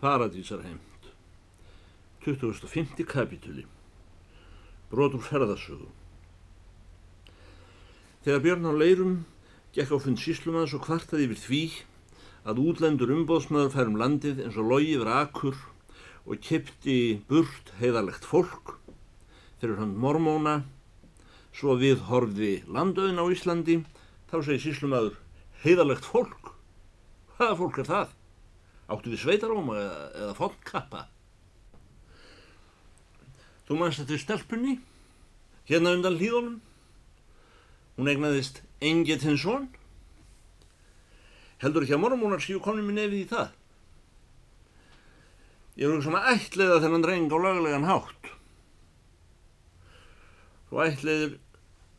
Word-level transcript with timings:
Paradísarheimt 0.00 0.80
2005. 2.24 3.04
kapitúli 3.06 3.62
Brotur 4.90 5.22
ferðarsögu 5.22 5.86
Þegar 8.24 8.42
Björn 8.42 8.66
á 8.66 8.72
leirum 8.74 9.12
gekk 9.76 9.94
á 9.94 9.98
fund 10.02 10.18
síslumans 10.18 10.74
og 10.74 10.82
kvartaði 10.88 11.28
yfir 11.28 11.40
því 11.44 11.60
að 12.50 12.62
útlendur 12.64 13.12
umbóðsmaður 13.14 13.70
færum 13.76 14.00
landið 14.02 14.42
eins 14.44 14.58
og 14.58 14.72
logi 14.72 14.96
yfir 14.96 15.12
akkur 15.14 15.62
og 16.26 16.42
kipti 16.42 16.98
burt 17.30 17.70
heiðarlegt 17.78 18.26
fólk 18.26 18.74
fyrir 19.62 19.78
hann 19.78 19.94
mormóna 19.94 20.56
svo 21.54 21.78
við 21.78 22.02
horfði 22.10 22.52
landauðin 22.66 23.22
á 23.22 23.24
Íslandi 23.30 23.78
þá 24.26 24.36
segi 24.42 24.66
síslumadur 24.66 25.16
heiðarlegt 25.62 26.10
fólk 26.10 26.52
hvaða 27.38 27.58
fólk 27.62 27.82
er 27.84 27.90
það? 27.94 28.12
Áttu 28.84 29.12
við 29.12 29.22
sveitaróma 29.22 29.78
eða, 29.80 30.00
eða 30.20 30.34
fóttkappa? 30.38 31.06
Þú 33.64 33.78
mannst 33.80 34.02
þetta 34.02 34.16
í 34.16 34.20
stelpunni? 34.20 34.74
Hérna 35.68 35.94
undan 35.96 36.18
hlýðunum? 36.20 36.58
Hún 37.96 38.10
egnaðist 38.12 38.60
Enget 38.84 39.24
hins 39.24 39.44
son? 39.44 39.70
Heldur 41.62 41.86
ekki 41.86 41.96
að 41.96 42.02
mormónar 42.02 42.42
síu 42.44 42.60
komni 42.60 42.84
með 42.84 42.98
nefið 42.98 43.20
í 43.22 43.28
það? 43.30 43.54
Ég 45.80 45.88
er 45.88 45.94
um 46.10 46.18
að 46.18 46.28
ætliða 46.34 46.82
þennan 46.84 47.06
dreng 47.06 47.32
á 47.32 47.38
laglegan 47.40 47.88
hátt. 47.88 48.28
Þú 50.68 50.82
ætliðir 50.84 51.32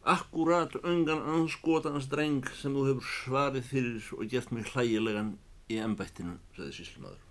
akkurat 0.05 0.77
ungan 0.83 1.25
anskotans 1.33 2.05
dreng 2.11 2.45
sem 2.59 2.75
þú 2.77 2.85
hefur 2.91 3.09
svarið 3.09 3.67
fyrir 3.71 4.13
og 4.13 4.29
gert 4.29 4.53
mig 4.53 4.69
hlægilegan 4.69 5.33
í 5.71 5.79
ennbættinu, 5.81 6.37
sagði 6.55 6.75
síslumadur. 6.79 7.21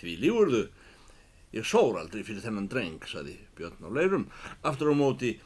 Því 0.00 0.16
lífurðu, 0.22 0.62
ég 1.54 1.68
sór 1.68 2.00
aldrei 2.00 2.24
fyrir 2.26 2.42
þennan 2.44 2.68
dreng, 2.72 3.04
sagði 3.06 3.36
Björn 3.56 3.86
á 3.86 3.90
leirum. 3.94 4.26
Aftur 4.66 4.92
á 4.92 4.94
móti 4.98 5.36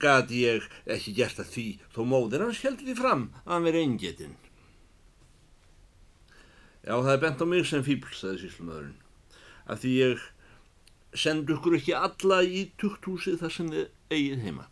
gati 0.00 0.44
ég 0.46 0.66
ekki 0.90 1.14
gert 1.16 1.42
að 1.42 1.52
því, 1.52 1.66
þó 1.94 2.00
móðir 2.08 2.46
hans 2.46 2.62
heldur 2.64 2.88
því 2.88 2.96
fram 2.98 3.28
að 3.44 3.54
hann 3.54 3.66
veri 3.68 3.84
eingetinn. 3.86 4.36
Já, 6.82 6.96
það 6.98 7.12
er 7.14 7.22
bent 7.22 7.42
á 7.42 7.46
mig 7.46 7.66
sem 7.68 7.84
fíbl, 7.86 8.10
sagði 8.16 8.46
síslumadurinn, 8.46 8.96
að 9.70 9.82
því 9.84 9.92
ég 10.00 10.28
sendu 11.22 11.54
ykkur 11.58 11.76
ekki 11.78 11.94
alla 11.94 12.40
í 12.42 12.64
tukthúsi 12.80 13.36
þar 13.38 13.54
sem 13.54 13.70
þið 13.70 14.16
eigið 14.16 14.46
heima. 14.46 14.71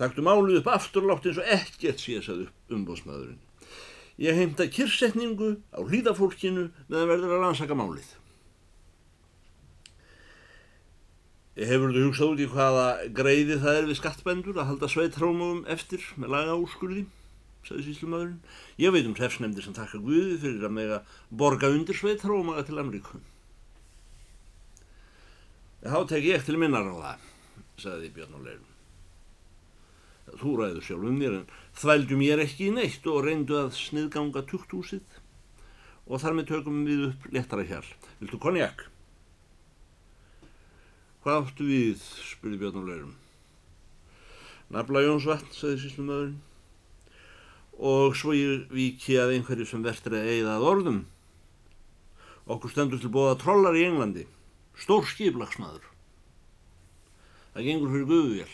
Taktu 0.00 0.24
málið 0.26 0.60
upp 0.60 0.70
afturlátt 0.74 1.26
eins 1.28 1.38
og 1.38 1.50
ekkert 1.54 2.02
síðan 2.02 2.48
umbóðsmaðurinn. 2.74 3.38
Ég 4.18 4.36
heimta 4.38 4.66
kyrsetningu 4.70 5.56
á 5.74 5.82
hlýðafólkinu 5.82 6.68
meðan 6.86 7.10
verður 7.10 7.34
að 7.34 7.42
rannsaka 7.42 7.78
málið. 7.78 8.06
Hefur 11.54 11.94
þú 11.94 12.04
hugsað 12.08 12.32
út 12.32 12.42
í 12.42 12.46
hvaða 12.50 12.86
greiði 13.14 13.58
það 13.62 13.76
er 13.78 13.88
við 13.90 13.98
skattbendur 14.00 14.58
að 14.58 14.68
halda 14.72 14.90
sveitrámum 14.90 15.60
eftir 15.70 16.02
með 16.18 16.34
laga 16.34 16.56
úrskurði, 16.58 17.04
sagði 17.66 17.86
síslumadurinn. 17.86 18.40
Ég 18.82 18.94
veit 18.94 19.06
um 19.06 19.14
trefsnefndir 19.14 19.66
sem 19.66 19.76
takka 19.76 20.02
Guði 20.02 20.40
fyrir 20.42 20.66
að 20.66 20.76
mega 20.80 21.00
borga 21.30 21.70
undir 21.70 21.98
sveitrámaga 21.98 22.66
til 22.66 22.82
Ameríku. 22.82 23.22
Þá 25.86 25.98
tek 26.10 26.26
ég 26.26 26.46
til 26.46 26.58
minnar 26.58 26.90
á 26.90 26.94
það, 26.98 27.26
sagði 27.86 28.14
Björn 28.18 28.38
og 28.38 28.46
Leirum. 28.48 28.73
Þú 30.24 30.54
ræður 30.58 30.86
sjálf 30.86 31.04
um 31.10 31.18
mér 31.20 31.36
en 31.40 31.44
þvældum 31.76 32.24
ég 32.24 32.42
ekki 32.44 32.70
í 32.70 32.74
neitt 32.74 33.04
og 33.10 33.24
reyndu 33.26 33.58
að 33.60 33.74
sniðganga 33.76 34.44
tukthúsið 34.48 35.20
og 36.04 36.20
þar 36.20 36.36
með 36.38 36.50
tökum 36.50 36.82
við 36.88 37.04
upp 37.10 37.28
letara 37.32 37.66
hjál. 37.68 37.84
Viltu 38.20 38.40
konjak? 38.40 38.86
Hvað 41.24 41.38
áttu 41.40 41.68
við, 41.68 42.00
spurði 42.28 42.60
Björn 42.60 42.80
og 42.82 42.88
Leirum. 42.88 43.12
Nafla 44.74 45.04
Jónsvatn, 45.04 45.52
sagði 45.56 45.78
síslumöðurinn. 45.84 46.40
Og 47.80 48.16
svo 48.16 48.34
ég 48.36 48.68
viki 48.72 49.16
að 49.18 49.38
einhverju 49.38 49.66
sem 49.68 49.84
verður 49.84 50.18
að 50.18 50.28
eigða 50.34 50.56
að 50.58 50.66
orðum. 50.70 51.00
Okkur 52.44 52.72
stendur 52.74 53.00
til 53.00 53.12
bóða 53.12 53.38
trollar 53.40 53.76
í 53.76 53.86
Englandi. 53.86 54.26
Stór 54.76 55.08
skiplagsmaður. 55.08 55.88
Það 57.54 57.68
gengur 57.70 57.94
fyrir 57.94 58.08
guðuvél. 58.10 58.52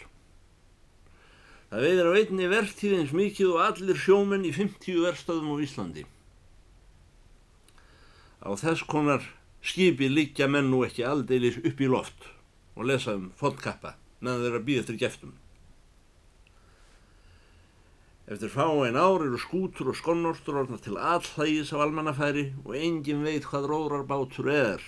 Það 1.71 1.85
veiðir 1.87 2.09
á 2.11 2.13
einni 2.19 2.47
verktíðins 2.51 3.13
mikið 3.15 3.53
og 3.53 3.61
allir 3.63 3.99
sjómenn 4.03 4.47
í 4.49 4.51
50 4.57 5.05
verstaðum 5.05 5.53
á 5.55 5.63
Íslandi. 5.63 6.03
Á 8.43 8.51
þess 8.59 8.83
konar 8.91 9.23
skipi 9.63 10.09
liggja 10.11 10.49
menn 10.51 10.73
nú 10.73 10.83
ekki 10.83 11.07
aldeilis 11.07 11.61
upp 11.63 11.79
í 11.79 11.91
loft 11.93 12.27
og 12.75 12.89
lesa 12.91 13.15
um 13.15 13.31
fóttkappa 13.39 13.95
meðan 14.19 14.43
þeirra 14.47 14.63
býð 14.67 14.83
eftir 14.83 15.01
geftum. 15.05 15.39
Eftir 18.31 18.51
fá 18.51 18.67
einn 18.67 18.99
ár 18.99 19.23
eru 19.23 19.39
skútur 19.39 19.91
og 19.91 19.99
skonnortur 19.99 20.59
orðnar 20.61 20.83
til 20.83 20.99
allhægis 20.99 21.71
á 21.75 21.83
almannafæri 21.83 22.51
og 22.65 22.77
engin 22.79 23.23
veit 23.27 23.47
hvað 23.47 23.71
róðrarbátur 23.71 24.51
er. 24.51 24.83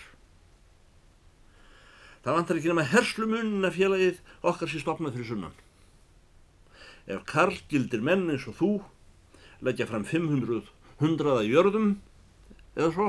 Það 2.23 2.37
vantar 2.39 2.59
ekki 2.59 2.71
nema 2.71 2.91
herslumunna 2.91 3.71
félagið 3.75 4.23
okkar 4.47 4.71
sér 4.71 4.83
stopnað 4.83 5.17
fyrir 5.19 5.31
sunnan. 5.31 5.63
Ef 7.11 7.25
karlgildir 7.27 8.03
menn 8.05 8.29
eins 8.31 8.47
og 8.51 8.59
þú 8.61 8.71
leggja 9.63 9.89
fram 9.91 10.05
500 10.07 10.71
hundraða 11.03 11.47
jörðum 11.49 11.95
eða 12.77 12.91
svo 12.95 13.09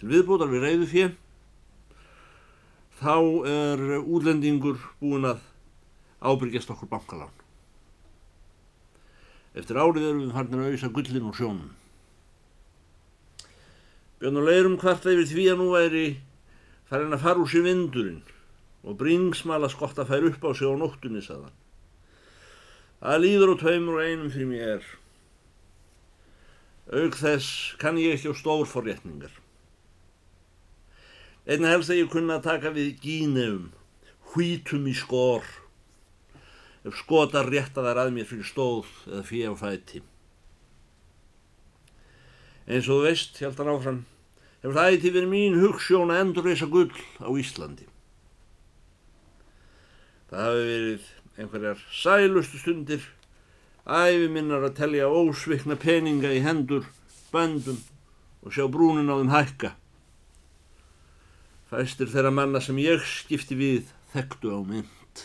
til 0.00 0.10
viðbútar 0.10 0.50
við 0.50 0.64
reyðu 0.66 0.88
fjö 0.90 1.04
þá 3.02 3.14
er 3.50 3.84
útlendingur 4.00 4.82
búin 4.98 5.26
að 5.26 5.42
ábyrgjast 6.22 6.70
okkur 6.70 6.90
bankalán. 6.90 7.30
Eftir 9.58 9.78
árið 9.78 10.08
erum 10.08 10.20
við 10.22 10.36
harnir 10.36 10.62
að 10.62 10.68
auðsa 10.72 10.90
gullin 10.96 11.28
og 11.28 11.38
sjónum. 11.38 11.72
Björn 14.22 14.38
og 14.38 14.46
leirum 14.46 14.78
hvart 14.82 15.06
yfir 15.10 15.26
því 15.28 15.48
að 15.50 15.58
nú 15.60 15.70
væri 15.74 16.04
farin 16.90 17.14
að 17.14 17.24
fara 17.26 17.42
úr 17.42 17.50
sér 17.50 17.66
vindurinn 17.66 18.22
og 18.82 18.98
bringsmala 18.98 19.70
skott 19.70 19.98
að 19.98 20.14
færa 20.14 20.30
upp 20.30 20.46
á 20.46 20.50
sig 20.54 20.70
á 20.70 20.74
nóttunni 20.78 21.22
saðan. 21.22 21.54
Það 23.02 23.22
líður 23.24 23.50
og 23.56 23.62
taumur 23.64 23.96
og 23.98 24.04
einum 24.06 24.30
fyrir 24.30 24.46
mér 24.46 24.68
er. 24.76 24.84
Aug 26.92 27.16
þess 27.18 27.72
kann 27.82 27.98
ég 27.98 28.14
ekki 28.14 28.30
á 28.30 28.34
stór 28.38 28.68
forrétningar. 28.70 29.32
Einna 31.50 31.72
helst 31.72 31.90
að 31.90 31.98
ég 32.04 32.12
kunna 32.12 32.36
að 32.38 32.46
taka 32.46 32.70
við 32.70 32.92
gínefum, 33.02 33.72
hvítum 34.30 34.86
í 34.86 34.94
skor, 34.94 35.42
ef 36.86 36.94
skotar 37.00 37.50
rétta 37.50 37.82
þar 37.82 38.04
að 38.04 38.12
mér 38.14 38.28
fyrir 38.28 38.46
stóð 38.46 38.92
eða 39.08 39.22
fyrir 39.26 39.56
fæti. 39.58 40.02
Eins 42.70 42.86
og 42.86 43.00
þú 43.00 43.08
veist, 43.08 43.40
held 43.42 43.58
hann 43.58 43.72
áfram, 43.72 43.98
hefur 44.62 44.78
það 44.78 44.92
eitthvað 44.92 45.16
verið 45.18 45.32
mín 45.32 45.58
hugssjón 45.58 46.14
að 46.14 46.22
endur 46.22 46.46
reysa 46.46 46.70
gull 46.70 46.94
á 47.18 47.30
Íslandi. 47.42 47.88
Það 50.30 50.46
hafi 50.46 50.70
verið 50.70 51.10
einhverjar 51.38 51.80
sælustu 51.90 52.60
stundir 52.60 53.04
æfi 53.86 54.28
minnar 54.30 54.62
að 54.66 54.76
telja 54.78 55.08
ósvikna 55.10 55.76
peninga 55.80 56.30
í 56.30 56.42
hendur, 56.44 56.84
böndum 57.32 57.80
og 58.42 58.54
sjá 58.54 58.66
brúnin 58.70 59.10
á 59.10 59.16
þeim 59.18 59.32
hækka. 59.32 59.70
Fæstir 61.70 62.10
þeirra 62.12 62.30
manna 62.34 62.60
sem 62.60 62.78
ég 62.78 63.02
skipti 63.06 63.56
við 63.56 63.90
þekktu 64.12 64.52
á 64.52 64.60
mynd. 64.60 65.24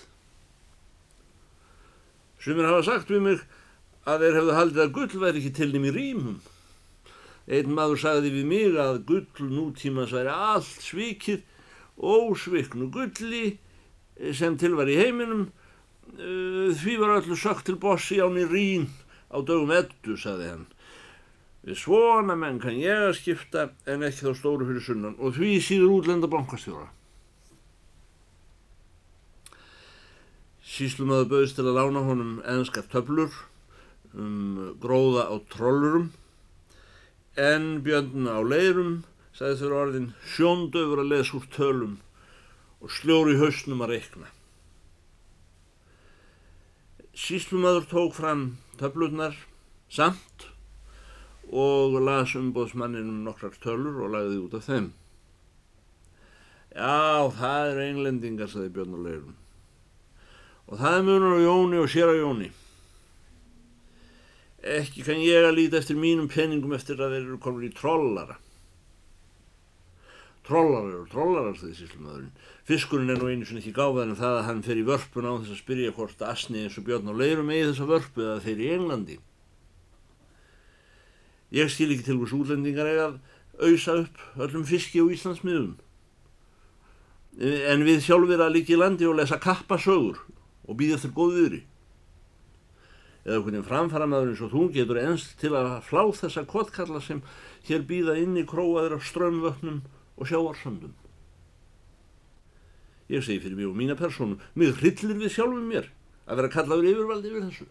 Sumir 2.39 2.69
hafa 2.69 2.85
sagt 2.88 3.12
við 3.12 3.24
mig 3.25 3.44
að 4.07 4.24
þeir 4.24 4.39
hefðu 4.39 4.56
haldið 4.56 4.83
að 4.86 4.94
gull 4.95 5.21
væri 5.25 5.42
ekki 5.42 5.53
til 5.57 5.69
þeim 5.74 5.89
í 5.89 5.94
rýmum. 5.98 6.39
Einn 7.48 7.75
maður 7.75 8.01
sagði 8.01 8.33
við 8.38 8.48
mig 8.48 8.80
að 8.80 9.03
gull 9.10 9.51
nútímas 9.51 10.15
væri 10.15 10.31
allt 10.31 10.83
svikið, 10.83 11.44
ósviknu 11.98 12.89
gulli 12.94 13.57
sem 14.33 14.57
til 14.60 14.74
var 14.77 14.89
í 14.89 14.98
heiminum 15.00 15.48
því 16.15 16.95
var 17.01 17.18
öllu 17.19 17.38
sagt 17.38 17.68
til 17.68 17.77
bossi 17.81 18.21
án 18.24 18.39
í 18.39 18.45
rín 18.48 18.88
á 19.30 19.44
dögum 19.44 19.74
eddu, 19.75 20.15
saði 20.18 20.51
hann. 20.54 20.68
Við 21.68 21.81
svona 21.81 22.38
menn 22.39 22.62
kann 22.63 22.77
ég 22.80 23.09
að 23.09 23.18
skipta 23.18 23.65
en 23.92 24.06
ekki 24.07 24.30
þá 24.30 24.39
stóru 24.39 24.68
fyrir 24.69 24.86
sunnan 24.86 25.18
og 25.19 25.36
því 25.36 25.57
síður 25.65 25.98
útlenda 25.98 26.30
bankastjóra. 26.31 26.88
Síslumöðu 30.68 31.27
bauðist 31.31 31.57
til 31.59 31.68
að 31.68 31.77
lána 31.80 32.06
honum 32.07 32.38
enskar 32.48 32.88
töflur 32.92 33.36
um 34.15 34.77
gróða 34.81 35.27
á 35.27 35.36
trollurum 35.51 36.10
en 37.38 37.68
björnuna 37.86 38.39
á 38.39 38.42
leirum 38.48 38.95
sagði 39.36 39.60
þurra 39.62 39.83
orðin 39.83 40.10
sjóndöfur 40.33 41.03
að 41.03 41.12
lesa 41.12 41.38
úr 41.38 41.51
tölum 41.53 42.00
og 42.81 42.94
sljóri 42.94 43.38
hausnum 43.42 43.83
að 43.86 43.98
reikna. 43.98 44.31
Síslumadur 47.17 47.87
tók 47.89 48.13
fram 48.13 48.57
töflurnar 48.77 49.33
samt 49.89 50.45
og 51.49 51.97
las 52.05 52.35
umbóðsmanninum 52.37 53.23
nokkrar 53.25 53.57
tölur 53.63 54.03
og 54.05 54.13
lagði 54.13 54.37
út 54.43 54.53
af 54.59 54.67
þeim. 54.67 54.91
Já, 56.77 57.25
það 57.39 57.71
eru 57.71 57.85
englendingar, 57.87 58.51
saði 58.51 58.69
Björn 58.75 58.95
og 60.67 60.77
það 60.77 60.97
er 60.99 61.05
munur 61.07 61.37
á 61.39 61.45
Jóni 61.47 61.79
og 61.81 61.89
sér 61.89 62.11
á 62.11 62.15
Jóni. 62.19 62.51
Ekki 64.77 65.05
kann 65.07 65.23
ég 65.23 65.47
að 65.47 65.55
líta 65.57 65.79
eftir 65.79 65.97
mínum 65.97 66.27
peningum 66.29 66.75
eftir 66.75 66.99
að 66.99 67.15
þeir 67.15 67.23
eru 67.23 67.39
komin 67.41 67.69
í 67.69 67.73
trollara. 67.73 68.35
Trollarar 70.47 71.51
og 71.51 71.57
síslumöðurinn. 71.59 72.31
Fiskurinn 72.63 73.11
er 73.11 73.19
nú 73.19 73.27
einu 73.27 73.45
sinni 73.47 73.59
ekki 73.59 73.73
gáðan 73.75 74.13
en 74.13 74.19
það 74.19 74.35
að 74.38 74.45
hann 74.47 74.61
fer 74.63 74.79
í 74.79 74.85
vörpun 74.88 75.27
á 75.27 75.35
þess 75.41 75.51
að 75.51 75.59
spyrja 75.59 75.95
hvort 75.95 76.21
asni 76.23 76.61
eins 76.63 76.77
og 76.79 76.85
Björn 76.88 77.11
og 77.11 77.17
Leirum 77.19 77.51
eigi 77.51 77.65
þessa 77.73 77.88
vörpu 77.89 78.23
eða 78.23 78.44
þeir 78.45 78.61
í 78.63 78.69
Englandi. 78.77 79.17
Ég 81.57 81.71
skil 81.71 81.91
ekki 81.91 82.07
til 82.07 82.19
hvers 82.21 82.35
útlendingar 82.35 82.88
eiga 82.88 83.09
að 83.09 83.19
auðsa 83.67 83.97
upp 84.03 84.23
öllum 84.45 84.63
fiski 84.67 85.03
á 85.03 85.05
Íslandsmiðum. 85.11 85.75
En 87.43 87.83
við 87.88 88.05
sjálfur 88.07 88.45
að 88.45 88.55
líka 88.55 88.75
í 88.75 88.79
landi 88.79 89.07
og 89.07 89.19
lesa 89.19 89.39
kappasögur 89.41 90.23
og 90.67 90.79
býða 90.79 90.95
eftir 91.01 91.15
góð 91.15 91.35
viðri. 91.41 91.61
Eða 93.27 93.43
hvernig 93.43 93.67
framfæramæður 93.67 94.31
eins 94.31 94.47
og 94.47 94.55
þú 94.55 94.63
getur 94.75 95.03
ennst 95.03 95.35
til 95.41 95.51
að 95.59 95.81
flá 95.83 96.05
þessa 96.15 96.47
kottkalla 96.47 97.03
sem 97.03 97.19
hér 97.67 97.83
býða 97.88 98.15
inn 98.23 98.39
í 98.39 98.47
króaður 98.47 98.95
af 98.97 99.07
strömmvötnum 99.07 99.83
og 100.17 100.27
sjáarsöndum. 100.27 100.93
Ég 103.07 103.23
segi 103.23 103.39
fyrir 103.39 103.55
mig 103.55 103.67
og 103.67 103.77
mína 103.77 103.95
persónu, 103.95 104.39
mig 104.55 104.73
hryllir 104.81 105.15
við 105.21 105.37
sjálfum 105.37 105.69
mér 105.69 105.87
að 106.27 106.41
vera 106.41 106.51
kallaður 106.51 106.89
yfirvaldi 106.91 107.31
yfir 107.31 107.45
þessu. 107.45 107.67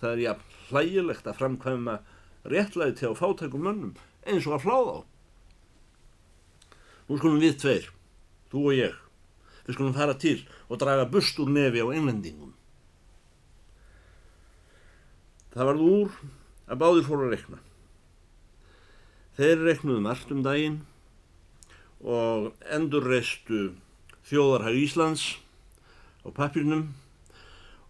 Það 0.00 0.10
er 0.10 0.24
jafn 0.24 0.58
hlægilegt 0.68 1.30
að 1.30 1.38
framkvæma 1.38 1.94
réttlæði 2.52 2.98
til 2.98 3.12
á 3.16 3.20
fátækum 3.22 3.64
mönnum 3.64 3.94
eins 4.28 4.44
og 4.48 4.58
að 4.58 4.64
fláða 4.66 4.92
á. 4.92 5.00
Nú 7.08 7.16
skulum 7.20 7.40
við 7.40 7.56
tveir, 7.62 7.88
þú 8.52 8.66
og 8.68 8.76
ég, 8.76 8.94
við 9.64 9.76
skulum 9.76 9.96
fara 9.96 10.16
til 10.20 10.38
og 10.68 10.80
draga 10.80 11.08
bust 11.08 11.40
úr 11.40 11.52
nefi 11.52 11.80
á 11.80 11.88
einlendingum. 11.88 12.52
Það 15.54 15.70
varð 15.70 15.84
úr 15.88 16.16
að 16.68 16.80
báðir 16.80 17.06
fóru 17.08 17.28
að 17.28 17.36
rekna. 17.38 17.60
Þeir 19.38 19.64
reknuðu 19.64 20.02
margt 20.04 20.32
um 20.34 20.42
daginn 20.44 20.82
og 22.04 22.52
endur 22.68 23.06
reistu 23.08 23.70
þjóðarhag 24.28 24.76
Íslands 24.76 25.24
á 26.24 26.28
papirnum 26.36 26.90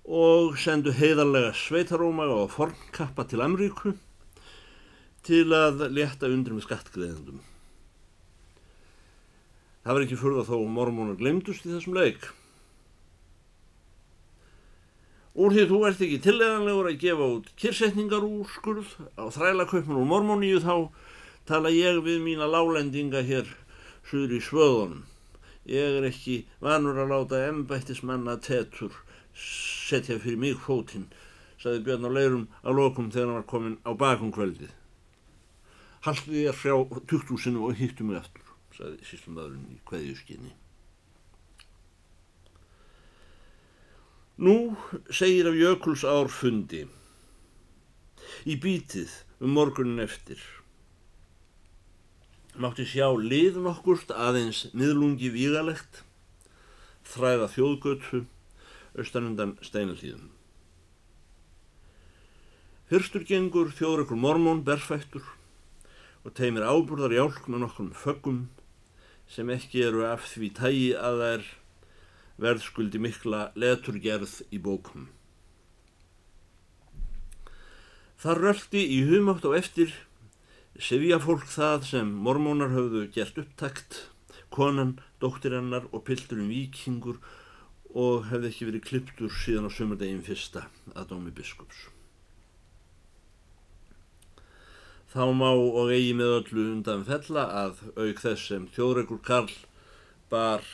og 0.04 0.58
sendu 0.60 0.92
heiðarlega 0.94 1.54
sveitaróma 1.56 2.28
og 2.30 2.52
formkappa 2.54 3.26
til 3.26 3.42
Amríku 3.42 3.94
til 5.24 5.48
að 5.56 5.86
leta 5.94 6.28
undir 6.28 6.54
með 6.54 6.66
skattgreðendum. 6.68 7.40
Það 9.84 9.96
var 9.96 10.06
ekki 10.06 10.20
fyrða 10.20 10.46
þó 10.48 10.56
mormónar 10.68 11.18
glemdust 11.20 11.64
í 11.66 11.72
þessum 11.72 11.96
leik. 11.96 12.28
Úr 15.34 15.50
því 15.50 15.64
þú 15.66 15.80
ert 15.88 16.04
ekki 16.04 16.20
tilleganlegur 16.22 16.88
að 16.92 17.00
gefa 17.02 17.26
út 17.38 17.48
kyrsetningar 17.58 18.22
úr 18.22 18.46
skurð 18.54 18.92
á 19.18 19.26
þrælaköpun 19.34 19.98
og 19.98 20.06
mormóníu 20.12 20.60
þá 20.62 20.92
tala 21.48 21.72
ég 21.74 21.98
við 22.04 22.20
mína 22.22 22.46
lálendinga 22.46 23.24
hér 23.26 23.48
suður 24.08 24.36
í 24.38 24.40
svöðunum. 24.44 25.02
Ég 25.64 25.98
er 25.98 26.06
ekki 26.10 26.42
vanur 26.60 26.98
að 27.00 27.12
láta 27.14 27.44
embættismanna 27.48 28.36
tetur 28.44 28.92
setja 29.34 30.18
fyrir 30.22 30.38
mig 30.38 30.58
fótinn, 30.62 31.06
saði 31.58 31.82
Björn 31.86 32.08
á 32.08 32.10
leirum 32.12 32.48
að 32.62 32.78
lokum 32.78 33.10
þegar 33.10 33.30
hann 33.30 33.38
var 33.40 33.46
komin 33.50 33.78
á 33.82 33.90
bakum 33.98 34.32
kvöldið. 34.34 34.72
Haldið 36.04 36.40
ég 36.42 36.58
frá 36.58 36.76
tukthúsinu 37.08 37.64
og 37.66 37.78
hittu 37.78 38.04
mig 38.04 38.20
aftur, 38.20 38.44
saði 38.76 39.00
síslumöðurinn 39.08 39.72
í 39.72 39.80
kveðjuskinni. 39.88 40.52
Nú 44.44 44.74
segir 45.14 45.48
af 45.48 45.56
Jökuls 45.56 46.02
ár 46.04 46.28
fundi, 46.28 46.82
í 48.44 48.58
bítið 48.60 49.12
um 49.40 49.54
morgunin 49.54 50.02
eftir. 50.02 50.40
Mátti 52.54 52.84
sjá 52.86 53.08
lið 53.18 53.56
nokkurt 53.58 54.12
aðeins 54.14 54.68
miðlungi 54.78 55.26
vígalegt, 55.34 56.04
þræða 57.02 57.48
þjóðgötu, 57.50 58.20
austanundan 58.94 59.56
steinalíðum. 59.58 60.28
Fyrstur 62.86 63.24
gengur 63.26 63.72
þjóðrökkur 63.74 64.20
mormón 64.22 64.62
berfættur 64.62 65.26
og 66.22 66.36
teimir 66.38 66.62
áburðar 66.62 67.16
jálk 67.16 67.50
með 67.50 67.64
nokkrum 67.64 67.90
föggum 67.98 68.40
sem 69.26 69.50
ekki 69.50 69.82
eru 69.88 70.06
af 70.06 70.22
því 70.30 70.54
tægi 70.54 70.88
að 70.94 71.22
þær 71.24 71.52
verðskuldi 72.46 73.02
mikla 73.02 73.48
leturgerð 73.58 74.38
í 74.54 74.62
bókum. 74.62 75.08
Það 78.22 78.44
röldi 78.46 78.86
í 78.94 79.02
humátt 79.10 79.42
á 79.42 79.50
eftir 79.58 79.90
sefja 80.82 81.20
fólk 81.22 81.46
það 81.46 81.86
sem 81.86 82.10
mormónar 82.26 82.72
höfðu 82.74 83.06
gert 83.14 83.38
upptakt, 83.38 83.98
konan, 84.54 84.96
dóttirannar 85.22 85.86
og 85.92 86.04
pilturinn 86.08 86.50
vikingur 86.50 87.20
og 87.94 88.26
hefði 88.30 88.50
ekki 88.50 88.68
verið 88.70 88.86
kliptur 88.88 89.34
síðan 89.42 89.70
á 89.70 89.70
sömurdegin 89.70 90.24
fyrsta 90.26 90.66
að 90.94 91.12
dómi 91.12 91.34
biskups. 91.34 91.88
Þá 95.14 95.30
má 95.30 95.52
og 95.54 95.92
eigi 95.94 96.10
með 96.18 96.32
öllu 96.40 96.64
undan 96.72 97.06
fella 97.06 97.46
að 97.62 97.84
auk 97.94 98.18
þess 98.24 98.48
sem 98.50 98.66
þjóðregur 98.74 99.22
Karl 99.22 99.52
bar 100.32 100.66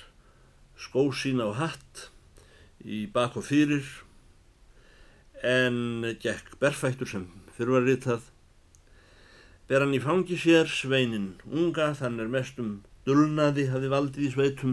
skó 0.80 1.10
sín 1.12 1.44
á 1.44 1.52
hatt 1.52 2.06
í 2.80 3.04
bak 3.12 3.36
og 3.36 3.44
fyrir 3.50 3.84
en 5.44 6.08
gekk 6.24 6.56
berfættur 6.60 7.12
sem 7.12 7.28
fyrir 7.52 7.76
var 7.76 7.84
ritað 7.84 8.29
ber 9.70 9.84
hann 9.84 9.94
í 9.94 10.02
fangi 10.02 10.34
sér 10.34 10.66
sveinin 10.66 11.28
unga 11.46 11.92
þann 11.94 12.18
er 12.22 12.30
mestum 12.30 12.70
dulnaði 13.06 13.68
hafi 13.70 13.90
valdið 13.92 14.24
í 14.26 14.30
sveitum 14.34 14.72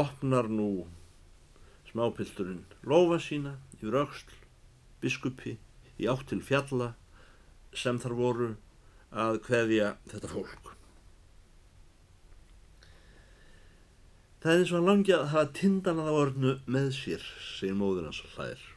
opnar 0.00 0.50
nú 0.52 0.66
smápilturinn 1.88 2.66
lofa 2.92 3.16
sína 3.26 3.54
yfir 3.78 3.96
auksl 4.02 4.34
biskupi 5.00 5.54
í 5.96 6.08
átt 6.12 6.28
til 6.32 6.42
fjalla 6.44 6.90
sem 7.84 7.98
þar 8.02 8.16
voru 8.18 8.50
að 9.10 9.40
hveðja 9.46 9.94
þetta 10.10 10.30
fólk. 10.34 10.74
Það 14.40 14.52
er 14.52 14.60
eins 14.60 14.74
og 14.74 14.78
hann 14.78 14.90
langi 14.90 15.16
að 15.16 15.26
hafa 15.32 15.52
tindan 15.56 16.00
að 16.00 16.10
það 16.10 16.20
orðnu 16.20 16.52
með 16.76 16.92
sér, 16.96 17.24
segir 17.56 17.80
móður 17.80 18.06
hans 18.08 18.22
hlæðir. 18.34 18.69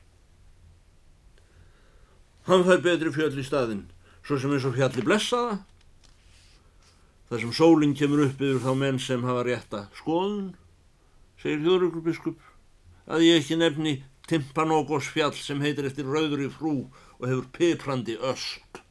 Hann 2.44 2.66
fær 2.68 2.82
betri 2.84 3.12
fjöll 3.16 3.38
í 3.40 3.46
staðin, 3.48 3.86
svo 4.20 4.36
sem 4.40 4.52
eins 4.52 4.66
og 4.68 4.76
fjalli 4.76 5.04
blessaða, 5.06 5.62
þar 7.30 7.40
sem 7.40 7.54
sólinn 7.56 7.96
kemur 7.96 8.26
upp 8.26 8.42
yfir 8.44 8.60
þá 8.66 8.74
menn 8.82 9.00
sem 9.00 9.24
hafa 9.24 9.46
rétta 9.48 9.86
skoðun, 9.96 10.50
segir 11.40 11.64
Hjóðrökkur 11.64 12.04
biskup, 12.04 12.44
að 13.08 13.24
ég 13.30 13.40
ekki 13.40 13.60
nefni 13.62 13.96
Timpanógos 14.28 15.08
fjall 15.12 15.34
sem 15.36 15.64
heitir 15.64 15.88
eftir 15.88 16.08
rauður 16.08 16.46
í 16.46 16.52
frú 16.52 16.76
og 17.20 17.26
hefur 17.28 17.48
piprandi 17.56 18.20
öst. 18.20 18.84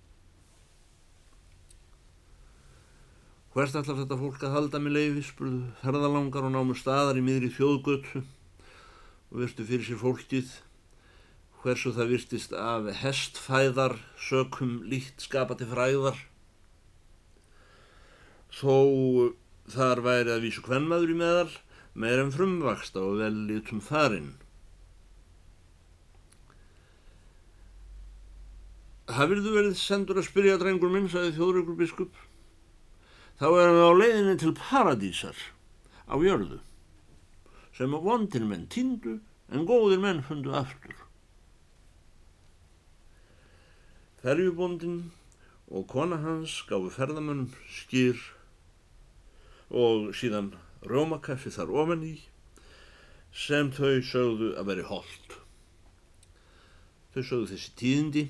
Hvert 3.53 3.77
allar 3.77 4.01
þetta 4.01 4.17
fólk 4.17 4.45
að 4.49 4.57
halda 4.57 4.81
með 4.81 4.97
leiði, 4.97 5.23
spurðu 5.29 5.63
ferðalangar 5.85 6.49
og 6.49 6.55
námu 6.57 6.77
staðar 6.77 7.21
í 7.21 7.25
miðri 7.25 7.53
þjóðgötu 7.53 8.25
og 8.25 9.41
virtu 9.45 9.69
fyrir 9.69 9.85
sér 9.85 10.01
fólkið 10.01 10.55
hversu 11.63 11.93
það 11.95 12.13
virtist 12.17 12.55
af 12.59 12.89
hestfæðar 13.03 13.97
sökum 14.19 14.81
líkt 14.91 15.23
skapati 15.25 15.69
fræðar. 15.71 16.19
Þó 18.53 18.77
þar 19.73 20.03
væri 20.05 20.35
að 20.35 20.47
vísu 20.47 20.65
hvernmaður 20.67 21.15
í 21.15 21.19
meðal, 21.23 21.53
meir 21.95 22.23
en 22.25 22.35
frumvaksta 22.35 23.01
og 23.01 23.23
vel 23.23 23.37
litum 23.49 23.81
þarinn. 23.85 24.35
Hafið 29.13 29.47
þú 29.47 29.57
verið 29.57 29.81
sendur 29.81 30.21
að 30.21 30.29
spyrja 30.29 30.59
drengur 30.61 30.93
minn, 30.93 31.09
sagði 31.11 31.35
þjóðrökur 31.37 31.79
biskup 31.79 32.21
þá 33.43 33.49
erum 33.59 33.75
við 33.75 33.89
á 33.91 33.93
leiðinni 33.99 34.35
til 34.39 34.53
paradísar 34.55 35.39
á 36.07 36.15
jörðu 36.23 36.61
sem 37.75 37.95
vondir 38.05 38.45
menn 38.47 38.69
týndu 38.71 39.17
en 39.51 39.65
góðir 39.67 39.99
menn 39.99 40.21
fundu 40.23 40.53
aftur. 40.55 40.95
Ferjubondin 44.23 44.99
og 45.71 45.89
kona 45.91 46.21
hans 46.23 46.61
gáfi 46.69 46.93
ferðamönnum 46.95 47.49
skýr 47.67 48.21
og 49.71 50.13
síðan 50.15 50.53
rómakaffi 50.87 51.51
þar 51.55 51.73
ofan 51.83 52.05
í 52.07 52.13
sem 53.33 53.73
þau 53.75 53.99
sögðu 54.07 54.53
að 54.61 54.69
veri 54.71 54.87
hold. 54.87 55.35
Þau 57.15 57.23
sögðu 57.23 57.51
þessi 57.55 57.75
tíðindi 57.81 58.25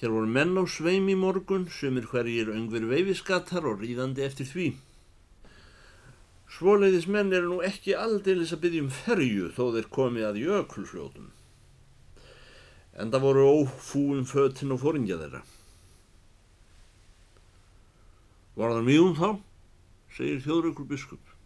Hér 0.00 0.14
voru 0.14 0.28
menn 0.32 0.56
á 0.56 0.64
sveim 0.64 1.10
í 1.12 1.14
morgun, 1.22 1.66
sumir 1.68 2.06
hverjir 2.08 2.48
öngver 2.54 2.86
veifiskatar 2.88 3.66
og 3.68 3.82
ríðandi 3.82 4.22
eftir 4.24 4.46
því. 4.48 4.68
Svoleiðis 6.54 7.04
menn 7.04 7.34
eru 7.36 7.50
nú 7.50 7.58
ekki 7.66 7.92
aldeilis 7.92 8.54
að 8.56 8.62
byggja 8.62 8.86
um 8.86 8.88
ferju 9.02 9.50
þó 9.58 9.60
þeir 9.74 9.90
komi 9.98 10.24
að 10.24 10.40
jökulfljótum. 10.40 11.28
En 12.98 13.12
það 13.12 13.24
voru 13.26 13.46
ófúum 13.62 14.24
fötinn 14.26 14.74
og 14.74 14.80
fóringja 14.82 15.18
þeirra. 15.20 15.42
Var 18.58 18.74
það 18.74 18.88
mjög 18.88 19.04
um 19.06 19.14
þá, 19.16 19.28
segir 20.16 20.42
þjóðrökkur 20.46 20.88
biskup. 20.90 21.36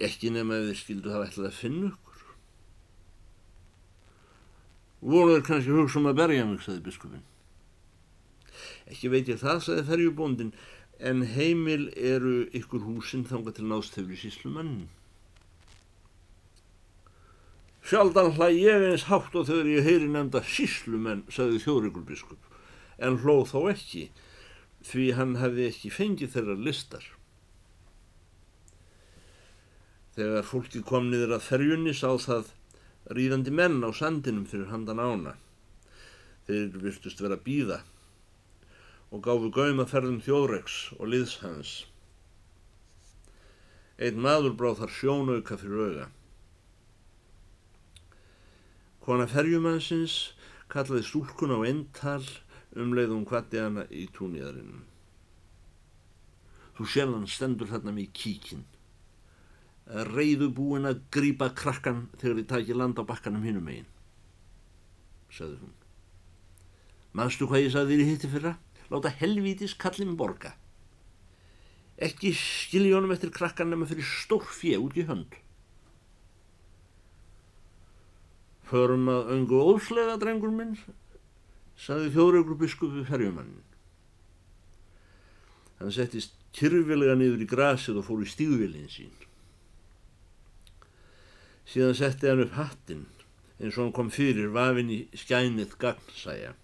Ekki 0.00 0.30
nema 0.32 0.60
ef 0.60 0.70
þið 0.70 0.78
skildu 0.80 1.12
það 1.12 1.26
ætlaði 1.26 1.50
að 1.50 1.58
finna 1.58 1.90
ykkur. 1.90 2.22
Voru 5.00 5.34
þeir 5.34 5.44
kannski 5.48 5.74
hugsa 5.76 6.00
um 6.00 6.08
að 6.12 6.20
berja 6.22 6.46
mig, 6.46 6.62
sagði 6.64 6.86
biskupin. 6.86 7.26
Ekki 8.90 9.10
veit 9.12 9.28
ég 9.32 9.42
það, 9.42 9.60
sagði 9.66 9.84
ferjubóndin, 9.90 10.54
en 11.00 11.26
heimil 11.34 11.90
eru 11.96 12.46
ykkur 12.56 12.86
húsinn 12.86 13.26
þanga 13.28 13.54
til 13.56 13.68
nástefri 13.68 14.18
síslumannin. 14.20 14.88
Sjaldan 17.90 18.36
hlæg 18.36 18.54
ég 18.54 18.84
eins 18.86 19.08
hátt 19.08 19.34
og 19.34 19.48
þegar 19.48 19.66
ég 19.66 19.82
heyri 19.82 20.06
nefnda 20.06 20.44
síslumenn, 20.46 21.24
sagði 21.26 21.56
þjóðrökkur 21.64 22.04
biskup, 22.06 22.44
en 23.02 23.16
hlóð 23.18 23.48
þó 23.50 23.64
ekki 23.72 24.02
því 24.86 25.06
hann 25.16 25.32
hefði 25.40 25.64
ekki 25.66 25.90
fengið 25.90 26.36
þeirra 26.36 26.54
listar. 26.68 27.08
Þegar 30.14 30.46
fólki 30.46 30.84
kom 30.86 31.08
niður 31.10 31.34
að 31.34 31.48
ferjunni 31.48 31.96
sá 31.98 32.14
það 32.22 32.52
ríðandi 33.18 33.56
menn 33.58 33.82
á 33.82 33.90
sandinum 33.90 34.46
fyrir 34.46 34.70
handan 34.70 35.02
ána. 35.02 35.34
Þeir 36.46 36.78
virtust 36.86 37.24
vera 37.26 37.40
býða 37.42 37.80
og 39.10 39.26
gáfu 39.26 39.50
gaum 39.50 39.82
að 39.82 39.90
ferðum 39.96 40.22
þjóðreks 40.22 40.78
og 41.00 41.10
liðshans. 41.10 41.74
Einn 43.98 44.22
maður 44.22 44.54
bráð 44.54 44.84
þar 44.84 44.96
sjónauka 45.00 45.58
fyrir 45.58 45.86
auga. 45.90 46.08
Kona 49.00 49.26
ferjumannsins 49.30 50.34
kallaði 50.70 51.06
stúlkun 51.08 51.54
á 51.56 51.58
eintal 51.64 52.24
umleiðum 52.76 53.24
hvati 53.28 53.58
hana 53.60 53.86
í 53.88 54.04
túnjaðarinnum. 54.14 54.84
Þú 56.76 56.86
sérðan 56.88 57.26
stendur 57.28 57.70
þarna 57.70 57.94
með 57.96 58.12
kíkin, 58.16 58.62
reyðu 60.12 60.50
búin 60.54 60.88
að 60.88 61.02
grípa 61.12 61.50
krakkan 61.56 62.06
þegar 62.20 62.38
þið 62.38 62.48
takir 62.52 62.78
land 62.78 63.00
á 63.00 63.04
bakkanum 63.08 63.44
hinnum 63.44 63.66
megin, 63.66 63.88
sagði 65.32 65.58
hún. 65.64 65.76
Manstu 67.16 67.48
hvað 67.50 67.64
ég 67.64 67.74
sagði 67.74 67.96
þér 67.96 68.04
í 68.04 68.10
hitti 68.12 68.30
fyrra? 68.30 68.56
Láta 68.90 69.10
helvítis 69.20 69.74
kallin 69.78 70.16
borga. 70.18 70.52
Ekki 72.00 72.30
skilji 72.36 72.94
honum 72.94 73.12
eftir 73.14 73.32
krakkan 73.34 73.70
nema 73.70 73.88
fyrir 73.90 74.06
stór 74.06 74.46
fjö 74.46 74.78
út 74.80 74.96
í 74.98 75.04
hönd. 75.08 75.34
Förum 78.70 79.08
að 79.10 79.32
öngu 79.34 79.60
óslega, 79.66 80.14
drengur 80.20 80.52
minn, 80.54 80.76
saði 81.74 82.12
þjóðröglu 82.14 82.54
biskupi 82.60 83.02
ferjumannin. 83.08 83.64
Hann 85.80 85.94
settist 85.96 86.36
kyrfilega 86.54 87.16
niður 87.18 87.42
í 87.42 87.48
grasið 87.50 87.98
og 87.98 88.06
fór 88.06 88.22
í 88.22 88.28
stígvilin 88.30 88.90
sín. 88.92 89.10
Síðan 91.70 91.98
setti 91.98 92.30
hann 92.30 92.44
upp 92.44 92.54
hattin 92.58 93.06
eins 93.60 93.76
og 93.76 93.84
hann 93.84 93.94
kom 93.96 94.10
fyrir 94.14 94.52
vafin 94.54 94.90
í 94.92 95.00
skænið 95.18 95.74
gagnsæja. 95.82 96.54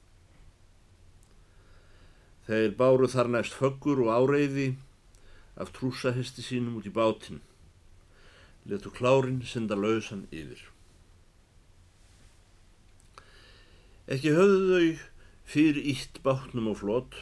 Þeir 2.47 2.77
báru 2.79 3.11
þar 3.11 3.33
næst 3.35 3.59
föggur 3.59 4.05
og 4.07 4.13
áreiði 4.15 4.69
af 5.59 5.75
trúsahesti 5.75 6.45
sínum 6.45 6.79
út 6.79 6.87
í 6.87 6.95
bátinn. 6.95 7.43
Letu 8.67 8.95
klárin 8.95 9.43
senda 9.47 9.75
lausan 9.79 10.27
yfir. 10.31 10.63
Ekki 14.07 14.31
höfðu 14.37 14.67
þau 14.71 14.91
fyrir 15.51 15.87
ítt 15.91 16.21
bátnum 16.23 16.69
og 16.71 16.77
flott, 16.79 17.17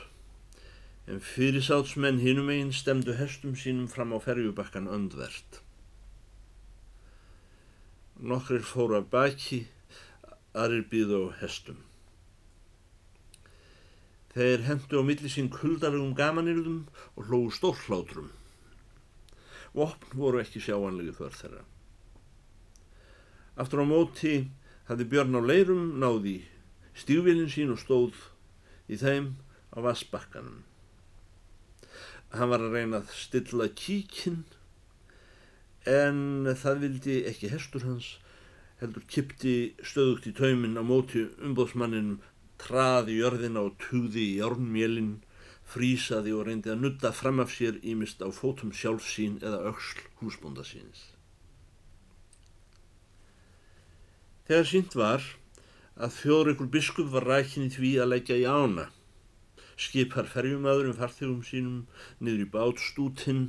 en 1.08 1.22
fyrirsátsmenn 1.24 2.20
hinum 2.20 2.50
einn 2.52 2.74
stemdu 2.76 3.14
hestum 3.16 3.54
sínum 3.56 3.86
fram 3.88 4.12
á 4.12 4.20
ferjubakkan 4.20 4.90
öndvert. 4.92 5.62
Nokkrir 8.20 8.68
fóru 8.68 8.98
af 9.00 9.08
baki, 9.16 9.62
aðrir 10.52 10.84
býðu 10.92 11.24
á 11.32 11.40
hestum. 11.40 11.80
Þeir 14.36 14.68
hendu 14.68 15.00
á 15.00 15.02
milli 15.08 15.32
sín 15.32 15.48
kuldalegum 15.48 16.12
gamanirðum 16.18 16.80
og 17.16 17.28
hlóðu 17.30 17.52
stórhlátrum. 17.62 18.32
Vopn 19.72 20.18
voru 20.20 20.44
ekki 20.44 20.60
sjáanlegi 20.60 21.16
för 21.16 21.32
þeirra. 21.32 21.64
Aftur 23.56 23.80
á 23.80 23.86
móti 23.88 24.42
hafði 24.90 25.06
Björn 25.08 25.38
á 25.38 25.42
leirum 25.42 25.94
náði 26.02 26.42
stígvílinn 26.98 27.50
sín 27.52 27.72
og 27.74 27.80
stóð 27.82 28.18
í 28.88 28.98
þeim 29.00 29.34
á 29.74 29.78
vassbakkanum. 29.84 30.62
Hann 32.34 32.50
var 32.50 32.62
að 32.64 32.76
reyna 32.78 33.00
að 33.02 33.14
stilla 33.14 33.70
kíkinn 33.70 34.44
en 35.90 36.48
það 36.58 36.80
vildi 36.86 37.16
ekki 37.30 37.50
hestur 37.52 37.84
hans 37.86 38.14
heldur 38.80 39.04
kipti 39.10 39.74
stöðugt 39.86 40.26
í 40.30 40.34
tauminn 40.36 40.80
á 40.80 40.82
móti 40.82 41.26
umbóðsmanninum 41.44 42.18
traði 42.60 43.18
jörðina 43.20 43.62
og 43.68 43.76
tugði 43.82 44.24
í 44.24 44.36
járnmjölinn 44.40 45.14
frísaði 45.74 46.34
og 46.36 46.46
reyndi 46.48 46.72
að 46.72 46.82
nutta 46.84 47.12
fram 47.16 47.40
af 47.44 47.52
sér 47.54 47.78
ímist 47.82 48.22
á 48.24 48.28
fótum 48.34 48.72
sjálf 48.76 49.06
sín 49.08 49.38
eða 49.42 49.62
auksl 49.70 50.02
húsbúnda 50.20 50.64
síns. 50.66 51.10
Þegar 54.44 54.68
sínt 54.68 54.96
var 54.98 55.24
að 55.94 56.14
þjóðreikur 56.18 56.70
biskup 56.74 57.10
var 57.12 57.26
rækin 57.28 57.68
í 57.68 57.70
því 57.70 57.90
að 58.02 58.10
leggja 58.10 58.38
í 58.40 58.46
ána. 58.50 58.88
Skipar 59.78 60.26
ferjumæður 60.30 60.90
um 60.90 60.98
farþegum 60.98 61.42
sínum 61.46 61.78
niður 62.18 62.44
í 62.44 62.50
bátstútinn, 62.50 63.44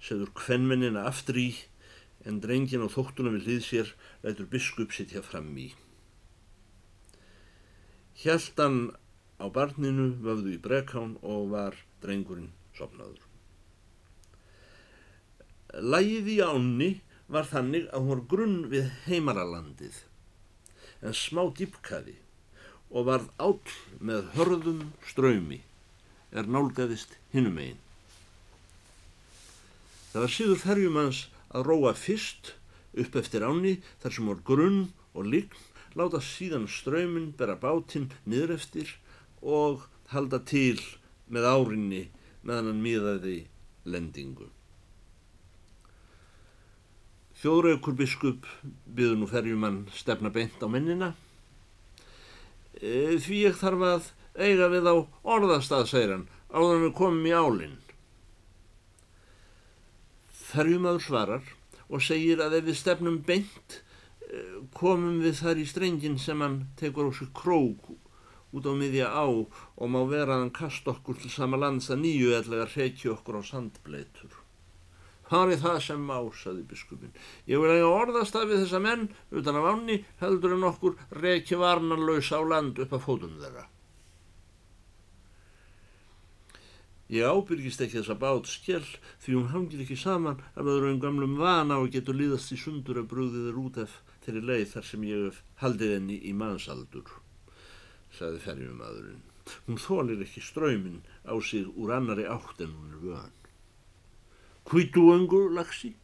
seður 0.00 0.32
kvennmennina 0.36 1.06
aftur 1.08 1.40
í, 1.40 1.48
en 2.28 2.40
drengin 2.44 2.84
á 2.84 2.88
þóttuna 2.92 3.32
við 3.36 3.48
hlið 3.48 3.62
sér 3.64 3.92
lætur 4.24 4.48
biskup 4.52 4.92
sittja 4.92 5.22
fram 5.24 5.48
í. 5.56 5.70
Hjaldan 8.18 8.92
á 9.40 9.46
barninu 9.48 10.10
vöfðu 10.20 10.56
í 10.56 10.60
brekán 10.60 11.16
og 11.22 11.52
var 11.54 11.76
drengurinn 12.02 12.52
sopnaður. 12.76 13.24
Lægið 15.78 16.32
í 16.34 16.38
ánni 16.44 16.90
var 17.28 17.48
þannig 17.48 17.88
að 17.92 18.04
hún 18.04 18.12
var 18.12 18.22
grunn 18.32 18.60
við 18.72 18.88
heimaralandið 19.06 20.04
en 21.02 21.14
smá 21.14 21.44
dýpkaði 21.58 22.16
og 22.88 23.08
varð 23.08 23.28
áll 23.42 23.74
með 24.00 24.30
hörðum 24.36 24.84
ströymi 25.06 25.60
er 26.32 26.48
nálgæðist 26.48 27.16
hinnum 27.32 27.58
einn. 27.62 27.80
Það 30.12 30.24
var 30.24 30.34
síður 30.34 30.62
ferjumanns 30.64 31.20
að 31.52 31.68
róa 31.68 31.94
fyrst 31.96 32.54
upp 32.98 33.18
eftir 33.20 33.44
áni 33.44 33.78
þar 34.02 34.16
sem 34.16 34.30
var 34.30 34.44
grunn 34.50 34.80
og 35.14 35.28
lign, 35.28 35.64
láta 35.96 36.20
síðan 36.24 36.68
ströymin 36.70 37.32
bera 37.38 37.56
bátinn 37.60 38.10
niður 38.24 38.56
eftir 38.56 38.94
og 39.42 39.86
halda 40.12 40.40
til 40.44 40.80
með 41.28 41.48
árinni 41.52 42.04
meðan 42.42 42.72
hann 42.72 42.84
miðaði 42.84 43.38
lendingu. 43.84 44.48
Þjóðraukur 47.38 47.94
biskup 47.94 48.46
byður 48.90 49.18
nú 49.20 49.26
ferjumann 49.30 49.82
stefna 49.94 50.30
beint 50.34 50.58
á 50.58 50.66
mennina. 50.66 51.12
E, 52.74 53.14
því 53.22 53.42
ég 53.44 53.60
þarf 53.60 53.84
að 53.86 54.08
eiga 54.38 54.66
við 54.72 54.88
á 54.90 54.94
orðastað, 55.22 55.84
segir 55.90 56.14
hann, 56.16 56.24
áður 56.50 56.82
við 56.86 56.96
komum 56.98 57.28
í 57.30 57.34
álinn. 57.34 57.76
Ferjumadur 60.48 61.04
svarar 61.04 61.54
og 61.86 62.02
segir 62.02 62.42
að 62.42 62.58
ef 62.58 62.66
við 62.72 62.80
stefnum 62.80 63.20
beint 63.26 63.78
e, 63.78 64.42
komum 64.74 65.22
við 65.22 65.38
þar 65.38 65.62
í 65.62 65.68
strengin 65.70 66.18
sem 66.18 66.42
hann 66.42 66.64
tekur 66.80 67.10
á 67.10 67.12
sig 67.14 67.30
krók 67.38 67.90
út 68.50 68.66
á 68.66 68.72
miðja 68.72 69.12
á 69.14 69.26
og 69.28 69.86
má 69.86 70.00
vera 70.10 70.34
að 70.34 70.46
hann 70.46 70.54
kast 70.58 70.90
okkur 70.90 71.22
til 71.22 71.30
sama 71.30 71.60
lands 71.60 71.90
að 71.92 72.02
nýju 72.02 72.34
eða 72.40 72.66
reykja 72.72 73.14
okkur 73.14 73.38
á 73.38 73.42
sandbleitur. 73.46 74.37
Er 75.28 75.56
það 75.60 75.80
sem 75.84 76.04
má, 76.08 76.16
saði 76.32 76.62
biskupin. 76.64 77.12
Ég 77.44 77.60
vil 77.60 77.74
eiga 77.74 77.88
orðast 77.92 78.36
að 78.38 78.52
við 78.52 78.62
þessa 78.64 78.80
menn 78.80 79.08
utan 79.30 79.58
af 79.60 79.66
ánni 79.74 79.98
heldur 80.22 80.54
en 80.56 80.68
okkur 80.70 80.96
reiki 81.20 81.58
varnanlaus 81.60 82.30
á 82.32 82.40
land 82.40 82.80
upp 82.80 82.94
að 82.96 83.04
fótum 83.04 83.36
þeirra. 83.42 83.66
Ég 87.12 87.24
ábyrgist 87.24 87.80
ekki 87.80 88.00
þessa 88.02 88.18
bát 88.20 88.48
skell 88.48 88.84
því 89.24 89.36
hún 89.36 89.52
hangir 89.52 89.84
ekki 89.84 89.96
saman 89.96 90.42
af 90.52 90.66
öðrum 90.68 90.98
gamlum 91.00 91.38
vana 91.40 91.78
og 91.80 91.92
getur 91.92 92.16
líðast 92.16 92.52
í 92.52 92.58
sundur 92.60 93.00
að 93.00 93.08
brúðið 93.12 93.46
er 93.48 93.62
út 93.62 93.78
af 93.84 93.94
þeirri 94.26 94.44
leið 94.44 94.66
þar 94.74 94.86
sem 94.90 95.06
ég 95.08 95.24
hef 95.28 95.40
haldið 95.62 95.94
henni 95.96 96.20
í 96.28 96.34
mannsaldur. 96.36 97.08
saði 98.12 98.40
ferjumadurinn. 98.40 99.24
Hún 99.66 99.80
þólir 99.80 100.22
ekki 100.24 100.40
ströymin 100.44 101.00
á 101.24 101.36
sig 101.40 101.68
úr 101.76 101.92
annari 101.96 102.24
átt 102.28 102.60
en 102.64 102.72
hún 102.76 102.92
er 102.92 103.02
vöðan. 103.04 103.37
Hvítu 104.68 105.06
öngur, 105.14 105.48
lagsi? 105.56 105.94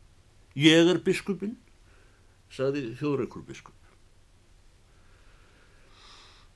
Ég 0.57 0.89
er 0.89 1.01
biskupinn, 1.05 1.59
saði 2.49 2.95
þjóðreikur 2.97 3.43
biskup. 3.45 3.77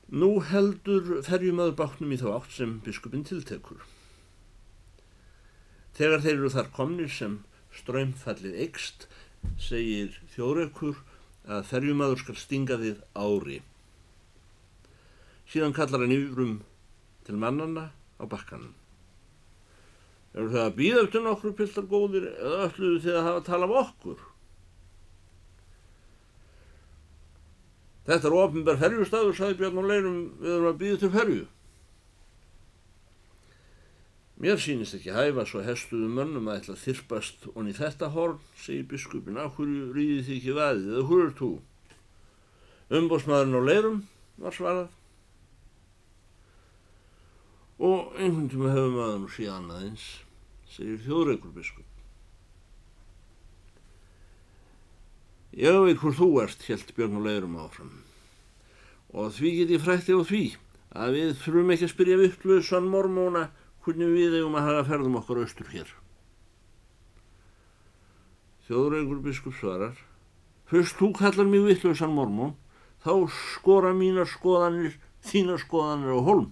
Nú 0.08 0.38
heldur 0.48 1.18
ferjumadur 1.26 1.76
báknum 1.76 2.14
í 2.14 2.20
þá 2.20 2.30
átt 2.38 2.54
sem 2.56 2.78
biskupinn 2.86 3.26
tiltekur. 3.28 3.82
Þegar 5.98 6.24
þeir 6.24 6.36
eru 6.38 6.52
þar 6.54 6.72
komnir 6.72 7.12
sem 7.12 7.36
ströymfallið 7.76 8.56
eikst, 8.64 9.04
segir 9.60 10.16
þjóðreikur 10.32 11.02
að 11.44 11.68
ferjumadur 11.68 12.24
skal 12.24 12.40
stinga 12.40 12.80
þið 12.80 13.04
ári. 13.20 13.60
Síðan 15.48 15.76
kallar 15.76 16.06
hann 16.06 16.16
yfirum 16.16 16.60
til 17.28 17.36
mannanna 17.36 17.90
á 18.16 18.24
bakkanum. 18.24 18.72
Eru 20.36 20.50
það 20.52 20.64
að 20.64 20.74
býða 20.76 21.04
eftir 21.04 21.24
nokkru 21.24 21.52
piltar 21.56 21.86
góðir 21.88 22.26
eða 22.30 22.64
ölluðu 22.66 22.98
þið 23.04 23.14
að 23.14 23.26
hafa 23.26 23.40
að 23.40 23.46
tala 23.46 23.68
af 23.68 23.78
okkur? 23.82 24.24
Þetta 28.08 28.28
er 28.28 28.36
ofinbar 28.40 28.80
ferjustafur, 28.80 29.36
sagði 29.36 29.58
Björn 29.60 29.80
og 29.82 29.88
Leirum, 29.88 30.18
við 30.40 30.52
erum 30.54 30.68
að 30.70 30.78
býða 30.82 31.00
til 31.02 31.10
ferju. 31.12 31.46
Mér 34.38 34.60
sínist 34.62 34.94
ekki 34.94 35.16
hæfa 35.16 35.44
svo 35.48 35.64
hestuðu 35.66 36.08
mönnum 36.14 36.46
að 36.48 36.60
ætla 36.60 36.76
að 36.76 36.84
þyrpast 36.84 37.48
onni 37.54 37.74
þetta 37.74 38.12
horn, 38.14 38.38
segir 38.62 38.86
biskupin, 38.92 39.40
að 39.40 39.50
hverju 39.56 39.88
rýði 39.96 40.20
þið 40.28 40.36
ekki 40.36 40.54
vaðið, 40.60 40.92
eða 41.00 41.32
þú? 41.40 41.50
Umbósmaðurinn 42.98 43.58
og 43.58 43.66
Leirum 43.66 43.98
var 44.40 44.56
svarað 44.56 44.97
og 47.78 48.16
einhvern 48.18 48.48
tíma 48.50 48.72
hefur 48.74 48.94
maður 48.96 49.20
nú 49.22 49.28
síðan 49.30 49.70
aðeins, 49.70 50.06
segir 50.66 50.98
þjóðreikur 51.04 51.54
biskup. 51.54 51.86
Ég 55.58 55.78
veit 55.86 56.00
hvort 56.02 56.18
þú 56.18 56.28
ert, 56.42 56.66
helt 56.66 56.90
Björn 56.96 57.20
og 57.20 57.24
Leirum 57.26 57.56
áfram, 57.62 57.94
og 59.14 59.30
því 59.38 59.54
get 59.60 59.72
ég 59.76 59.84
frætti 59.86 60.18
á 60.18 60.22
því 60.26 60.42
að 60.98 61.14
við 61.14 61.32
þurfum 61.44 61.72
ekki 61.74 61.86
að 61.86 61.94
spyrja 61.94 62.18
vittlöðsan 62.24 62.90
mormóna 62.90 63.46
hvernig 63.86 64.12
við 64.12 64.38
eigum 64.40 64.58
að 64.58 64.68
hafa 64.68 64.84
ferðum 64.90 65.18
okkar 65.22 65.42
austur 65.44 65.70
hér. 65.72 65.88
Þjóðreikur 68.66 69.22
biskup 69.24 69.54
svarar, 69.56 69.96
fyrst 70.68 70.98
þú 70.98 71.14
kallar 71.16 71.46
mig 71.48 71.62
vittlöðsan 71.64 72.12
mormón, 72.12 72.56
þá 73.06 73.30
skora 73.54 73.94
mínar 73.94 74.26
skoðanir, 74.28 74.98
þínar 75.22 75.62
skoðanir 75.62 76.18
á 76.18 76.20
holm 76.26 76.50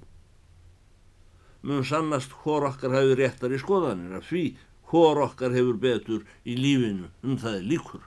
mun 1.66 1.84
sannast 1.84 2.34
hvor 2.42 2.64
okkar 2.68 2.92
hefur 2.94 3.18
réttar 3.18 3.54
í 3.54 3.58
skoðanir 3.58 4.20
af 4.20 4.28
því 4.28 4.42
hvor 4.90 5.18
okkar 5.24 5.54
hefur 5.56 5.78
betur 5.82 6.26
í 6.46 6.54
lífinu 6.54 7.08
um 7.26 7.38
það 7.42 7.56
er 7.58 7.64
líkur. 7.72 8.04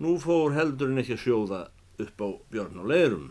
Nú 0.00 0.16
fór 0.18 0.56
heldurinn 0.56 0.98
ekki 1.02 1.14
að 1.14 1.22
sjóða 1.24 1.60
upp 2.02 2.24
á 2.24 2.28
björn 2.50 2.80
og 2.82 2.90
leirum. 2.90 3.28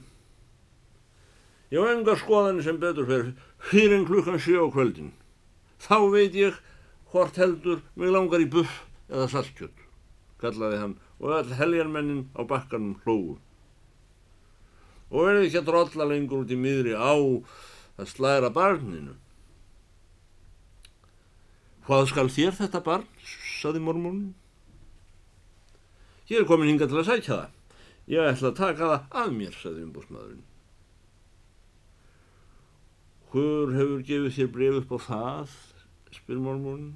Ég 1.73 1.83
á 1.83 1.91
enga 1.91 2.15
skoðanir 2.21 2.65
sem 2.65 2.79
betur 2.79 3.09
fyrir 3.09 3.33
fyrir 3.67 3.97
en 3.97 4.07
klukkan 4.07 4.39
sjó 4.39 4.69
kvöldin. 4.71 5.11
Þá 5.83 5.97
veit 6.13 6.39
ég 6.39 6.55
hvort 7.11 7.35
heldur 7.41 7.83
mig 7.99 8.13
langar 8.15 8.39
í 8.39 8.47
buff 8.47 8.85
eða 9.09 9.27
saltkjött, 9.33 9.85
kallaði 10.39 10.81
hann 10.85 10.97
og 11.19 11.35
all 11.35 11.53
heljarmennin 11.59 12.27
á 12.39 12.47
bakkanum 12.47 12.95
hlóðu 13.03 13.39
og 15.09 15.25
verði 15.25 15.47
ekki 15.47 15.61
að 15.61 15.69
drolla 15.71 16.07
lengur 16.09 16.43
út 16.43 16.53
í 16.53 16.57
miðri 16.59 16.93
á 16.93 17.13
að 17.99 18.11
slæra 18.11 18.51
barninu. 18.53 19.15
Hvað 21.89 22.11
skal 22.11 22.27
þér 22.29 22.53
þetta 22.59 22.83
barn, 22.85 23.07
saði 23.59 23.81
mormónin. 23.81 24.35
Ég 26.29 26.43
er 26.43 26.45
komin 26.45 26.69
hinga 26.69 26.85
til 26.85 26.99
að 27.01 27.07
sækja 27.07 27.31
það. 27.33 27.55
Ég 28.09 28.27
ætla 28.29 28.51
að 28.51 28.59
taka 28.59 28.89
það 28.91 29.17
af 29.23 29.31
mér, 29.33 29.55
saði 29.57 29.85
umbúrsmaðurinn. 29.87 30.45
Hvor 33.29 33.73
hefur 33.73 34.05
gefið 34.05 34.35
þér 34.37 34.51
bref 34.53 34.77
upp 34.83 34.93
á 34.93 34.99
það, 35.07 35.55
spyr 36.13 36.43
mormónin. 36.45 36.93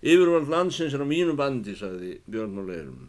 Yfirvald 0.00 0.48
landsins 0.52 0.96
er 0.96 1.04
á 1.04 1.08
mínu 1.08 1.36
bandi, 1.36 1.76
saði 1.76 2.18
Björn 2.28 2.60
og 2.60 2.68
Leirum. 2.68 3.04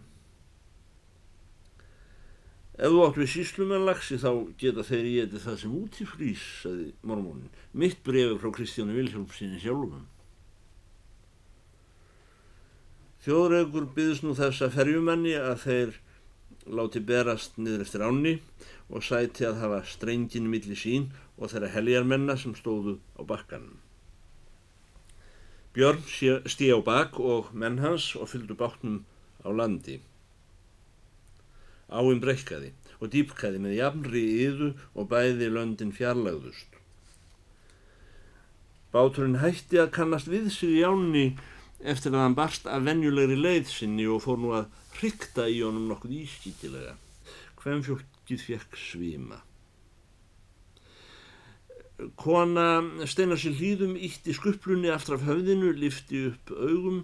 Ef 2.77 2.93
þú 2.93 2.99
átt 3.07 3.15
við 3.17 3.31
síslumennlagsi 3.33 4.19
þá 4.21 4.31
geta 4.61 4.83
þeir 4.85 5.05
í 5.09 5.13
etið 5.23 5.45
það 5.47 5.55
sem 5.63 5.77
út 5.79 5.95
í 5.97 6.05
frís, 6.05 6.43
saði 6.61 6.91
mormónin. 7.01 7.49
Mitt 7.73 8.03
brefi 8.05 8.37
frá 8.37 8.51
Kristjánu 8.53 8.93
Vilhjálpsinni 8.93 9.61
sjálfum. 9.63 10.03
Þjóðregur 13.25 13.87
byðist 13.95 14.23
nú 14.23 14.35
þessa 14.37 14.69
ferjumanni 14.71 15.33
að 15.39 15.63
þeir 15.63 15.95
láti 16.77 17.01
berast 17.03 17.57
niður 17.57 17.83
eftir 17.87 18.03
ánni 18.05 18.35
og 18.93 19.03
sæti 19.03 19.47
að 19.47 19.57
hafa 19.63 19.81
strengin 19.89 20.49
milli 20.51 20.77
sín 20.77 21.09
og 21.37 21.51
þeirra 21.51 21.71
heljarmenna 21.73 22.37
sem 22.37 22.53
stóðu 22.55 22.99
á 23.17 23.25
bakkanum. 23.27 23.81
Björn 25.73 26.05
stí 26.49 26.69
á 26.69 26.79
bak 26.81 27.17
og 27.19 27.49
menn 27.53 27.81
hans 27.81 28.13
og 28.17 28.29
fylgdu 28.31 28.53
bátnum 28.57 29.01
á 29.41 29.49
landi. 29.49 29.99
Áinn 31.87 32.19
breykkaði 32.23 32.73
og 32.97 33.11
dýpkaði 33.13 33.61
með 33.63 33.77
jafnri 33.77 34.23
yðu 34.47 34.71
og 34.97 35.07
bæði 35.11 35.51
löndin 35.53 35.93
fjarlagðust. 35.95 36.77
Báturinn 38.91 39.39
hætti 39.43 39.79
að 39.81 39.93
kannast 39.95 40.29
við 40.31 40.49
sig 40.55 40.79
í 40.79 40.83
ánni 40.87 41.25
eftir 41.79 42.15
að 42.15 42.23
hann 42.23 42.37
barst 42.37 42.67
af 42.67 42.85
venjulegri 42.87 43.37
leið 43.37 43.67
sinni 43.71 44.07
og 44.09 44.23
fór 44.25 44.39
nú 44.41 44.53
að 44.57 44.71
hrykta 44.97 45.45
í 45.51 45.59
honum 45.61 45.89
nokkuð 45.91 46.15
ískýtilega. 46.23 46.95
Hvem 47.61 47.83
fjókkið 47.85 48.45
fekk 48.47 48.79
svima. 48.81 49.41
Kona 52.17 52.67
steinar 53.09 53.39
sér 53.41 53.55
hlýðum 53.57 53.95
ítti 53.97 54.33
skuplunni 54.37 54.89
aftur 54.93 55.17
af 55.17 55.25
höfðinu, 55.25 55.71
lifti 55.73 56.27
upp 56.31 56.51
augum 56.53 57.03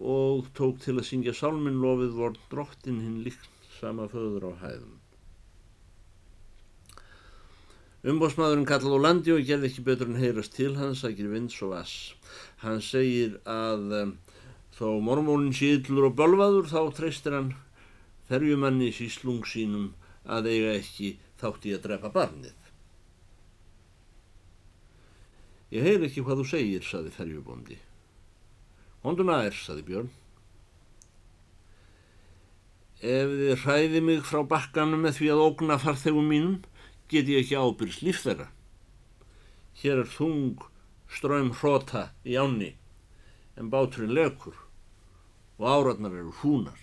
og 0.00 0.48
tók 0.56 0.80
til 0.84 0.96
að 0.96 1.08
syngja 1.10 1.34
sálminn 1.36 1.80
lofið 1.82 2.14
vorn 2.16 2.38
drottin 2.52 3.02
hinn 3.04 3.18
líkt 3.26 3.59
sama 3.80 4.08
föður 4.12 4.50
á 4.50 4.52
hæðum. 4.60 4.98
Umbósmaðurinn 8.10 8.68
kallaði 8.68 8.96
á 8.96 9.04
landi 9.04 9.32
og 9.34 9.42
gerði 9.44 9.68
ekki 9.68 9.82
betur 9.84 10.08
en 10.08 10.20
heyrast 10.20 10.54
til 10.56 10.72
hans 10.78 11.02
að 11.04 11.18
gera 11.18 11.34
vinds 11.34 11.56
og 11.64 11.74
vass. 11.74 11.96
Hann 12.62 12.80
segir 12.84 13.34
að 13.48 13.96
um, 13.98 14.14
þó 14.76 14.86
mormónin 15.04 15.56
síðlur 15.56 16.08
og 16.08 16.16
bölvaður 16.16 16.70
þá 16.70 16.80
treystir 16.96 17.36
hann 17.36 17.50
ferjumanni 18.30 18.88
síslung 18.96 19.44
sínum 19.48 19.90
að 20.24 20.48
eiga 20.54 20.72
ekki 20.78 21.12
þátt 21.40 21.68
í 21.68 21.74
að 21.76 21.84
drepa 21.88 22.12
barnið. 22.14 22.56
Ég 25.70 25.84
heyr 25.86 26.08
ekki 26.08 26.24
hvað 26.24 26.40
þú 26.40 26.48
segir, 26.50 26.86
saði 26.86 27.12
ferjubóndi. 27.14 27.76
Honduna 29.04 29.42
er, 29.46 29.54
saði 29.54 29.84
Björn. 29.86 30.08
Ef 33.00 33.30
þið 33.32 33.62
hræði 33.62 34.00
mig 34.04 34.26
frá 34.28 34.42
bakkanum 34.44 35.06
með 35.06 35.14
því 35.16 35.28
að 35.32 35.42
ógna 35.46 35.78
farþegum 35.80 36.26
mínum, 36.28 36.58
get 37.08 37.30
ég 37.32 37.40
ekki 37.40 37.56
ábyrst 37.56 38.02
líf 38.04 38.20
þeirra. 38.26 38.50
Hér 39.80 40.02
er 40.02 40.10
þung 40.12 40.60
ströym 41.08 41.54
hróta 41.56 42.10
í 42.28 42.36
áni, 42.36 42.74
en 43.56 43.72
báturinn 43.72 44.12
lekur 44.12 44.58
og 45.56 45.66
áratnar 45.72 46.12
eru 46.12 46.34
húnar. 46.42 46.76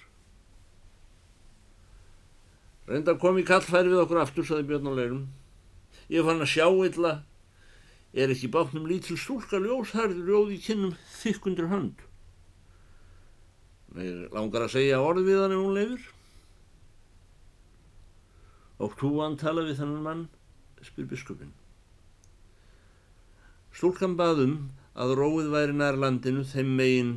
Reynda 2.89 3.17
kom 3.21 3.37
í 3.37 3.45
kallfæri 3.45 3.91
við 3.91 4.01
okkur 4.07 4.23
aftur, 4.23 4.47
saði 4.47 4.65
Björn 4.71 4.89
og 4.89 4.97
Leirum. 4.97 5.23
Ég 6.09 6.25
fann 6.25 6.41
að 6.41 6.53
sjá 6.53 6.65
illa, 6.65 7.13
er 8.17 8.33
ekki 8.33 8.49
bátnum 8.49 8.89
lítil 8.89 9.19
stúlka 9.19 9.59
ljósherð 9.61 10.23
rjóð 10.23 10.53
í 10.55 10.61
kinnum 10.65 10.97
þykkundur 11.19 11.69
hönd. 11.69 12.06
Mér 13.97 14.27
langar 14.35 14.67
að 14.67 14.75
segja 14.75 15.01
orð 15.01 15.25
við 15.25 15.39
hann 15.41 15.55
ef 15.55 15.61
hún 15.63 15.77
lefur. 15.77 16.09
Og 18.85 18.97
þú 18.99 19.13
hann 19.23 19.37
tala 19.41 19.63
við 19.65 19.79
þannan 19.79 20.03
mann, 20.05 20.25
spyr 20.85 21.07
biskupin. 21.09 21.53
Stúlkan 23.73 24.13
baðum 24.19 24.59
að 24.97 25.15
róið 25.17 25.49
væri 25.53 25.77
nær 25.77 25.97
landinu 26.01 26.43
þeim 26.45 26.69
megin 26.77 27.15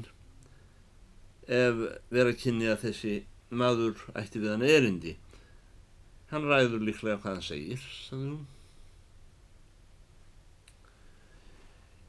ef 1.48 1.84
vera 2.12 2.32
kynni 2.36 2.68
að 2.70 2.86
þessi 2.86 3.14
maður 3.50 4.00
ætti 4.16 4.40
við 4.40 4.54
hann 4.54 4.64
erindi. 4.64 5.14
Hann 6.32 6.48
ræður 6.48 6.84
líklega 6.86 7.18
hvað 7.20 7.36
hann 7.36 7.44
segir, 7.44 7.84
sagði 8.06 8.32
hún. 8.32 8.42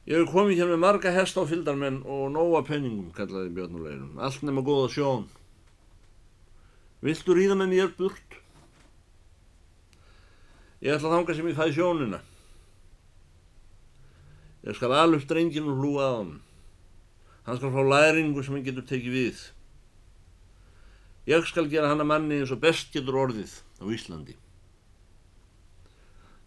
Ég 0.02 0.18
hef 0.18 0.32
komið 0.34 0.58
hér 0.58 0.70
með 0.72 0.80
marga 0.82 1.12
hest 1.14 1.36
á 1.38 1.46
fyldarmenn 1.46 2.00
og 2.02 2.24
nóga 2.34 2.64
penningum, 2.66 3.12
kallaði 3.14 3.52
Björnuleginum. 3.54 4.16
Allt 4.18 4.42
nema 4.42 4.64
góða 4.66 4.88
sjón. 4.90 5.28
Viltu 7.06 7.36
ríða 7.38 7.54
með 7.58 7.70
mér 7.70 7.92
burt? 7.98 8.38
Ég 10.82 10.96
ætla 10.96 11.12
að 11.12 11.14
þanga 11.14 11.36
sem 11.38 11.50
ég 11.52 11.58
fæði 11.58 11.76
sjónina. 11.76 12.20
Ég 14.66 14.78
skal 14.78 14.94
alveg 14.94 15.22
strengin 15.22 15.70
og 15.70 15.78
hlúa 15.78 16.06
á 16.10 16.12
hann. 16.18 16.36
Hann 17.46 17.58
skal 17.58 17.74
fá 17.74 17.82
læringu 17.86 18.42
sem 18.42 18.58
hann 18.58 18.66
getur 18.66 18.86
tekið 18.86 19.18
við. 19.18 19.40
Ég 21.30 21.46
skal 21.46 21.70
gera 21.70 21.90
hann 21.90 22.02
að 22.02 22.10
manni 22.10 22.40
eins 22.42 22.50
og 22.50 22.62
best 22.62 22.90
getur 22.94 23.20
orðið 23.22 23.54
á 23.78 23.86
Íslandi. 23.86 24.34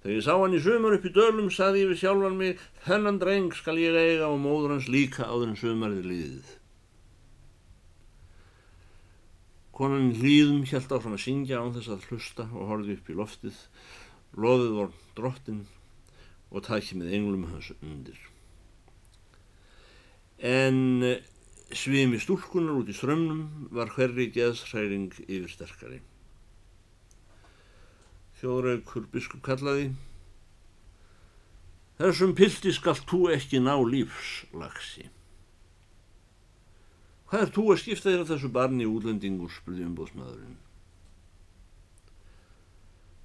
Þegar 0.05 0.19
ég 0.19 0.25
sá 0.27 0.35
hann 0.37 0.53
í 0.53 0.59
sömur 0.61 0.93
upp 0.93 1.05
í 1.09 1.11
dölum 1.15 1.47
saði 1.49 1.79
ég 1.81 1.87
við 1.89 2.03
sjálfan 2.03 2.35
mig 2.37 2.59
þennan 2.85 3.15
dreng 3.17 3.47
skal 3.57 3.73
ég 3.81 3.95
eiga 3.97 4.27
og 4.29 4.37
móður 4.43 4.75
hans 4.75 4.85
líka 4.93 5.25
áður 5.25 5.47
en 5.47 5.57
sömarið 5.57 6.05
liðið. 6.11 6.51
Konan 9.73 10.13
hlýðum 10.13 10.61
hjælt 10.69 10.93
áfram 10.93 11.17
að 11.17 11.23
syngja 11.25 11.57
án 11.57 11.73
þess 11.73 11.89
að 11.95 12.05
hlusta 12.11 12.45
og 12.51 12.69
horfi 12.69 12.99
upp 12.99 13.09
í 13.09 13.17
loftið. 13.17 13.57
Lofið 14.45 14.77
vor 14.77 14.93
drottin 15.17 15.65
og 16.53 16.67
tækja 16.69 17.01
með 17.01 17.17
englum 17.17 17.49
hans 17.49 17.73
undir. 17.79 18.21
En 20.37 21.01
eh, 21.01 21.25
svimi 21.73 22.21
stúlkunar 22.21 22.77
út 22.77 22.93
í 22.93 22.99
strömmnum 23.01 23.71
var 23.73 23.89
hverri 23.97 24.29
geðsræring 24.37 25.15
yfir 25.25 25.49
sterkari. 28.45 28.81
Þjóðraukur 28.85 29.07
biskup 29.11 29.41
kallaði 29.41 29.93
Þessum 31.95 32.33
pildi 32.35 32.73
skal 32.75 32.97
þú 33.07 33.29
ekki 33.31 33.61
ná 33.63 33.77
lífslagsi. 33.79 35.05
Hvað 37.25 37.41
er 37.45 37.51
þú 37.55 37.63
að 37.71 37.79
skipta 37.79 38.11
þér 38.11 38.23
af 38.23 38.31
þessu 38.33 38.49
barni 38.51 38.85
útlendingur, 38.85 39.49
spurði 39.49 39.85
umbóðsmaðurinn. 39.87 40.57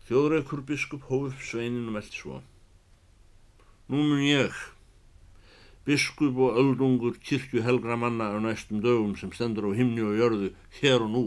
Þjóðraukur 0.06 0.62
biskup 0.70 1.02
hóf 1.10 1.42
sveinin 1.42 1.90
og 1.90 1.96
meldi 1.98 2.14
svo. 2.14 2.38
Nú 3.90 4.06
mun 4.06 4.22
ég, 4.22 4.54
biskup 5.84 6.38
og 6.38 6.56
öldungur 6.62 7.18
kirkju 7.18 7.66
helgra 7.66 7.98
manna 7.98 8.30
á 8.30 8.38
næstum 8.38 8.78
dögum 8.78 9.18
sem 9.18 9.34
stendur 9.34 9.66
á 9.66 9.74
himni 9.74 10.06
og 10.06 10.14
jörðu 10.14 10.54
hér 10.78 11.02
og 11.02 11.10
nú, 11.10 11.24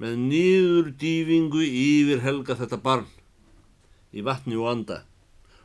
með 0.00 0.14
nýður 0.20 0.88
dýfingu 1.00 1.62
yfir 1.64 2.22
helga 2.24 2.56
þetta 2.58 2.78
barn 2.82 3.10
í 4.14 4.24
vatni 4.26 4.58
og 4.58 4.70
anda 4.70 5.02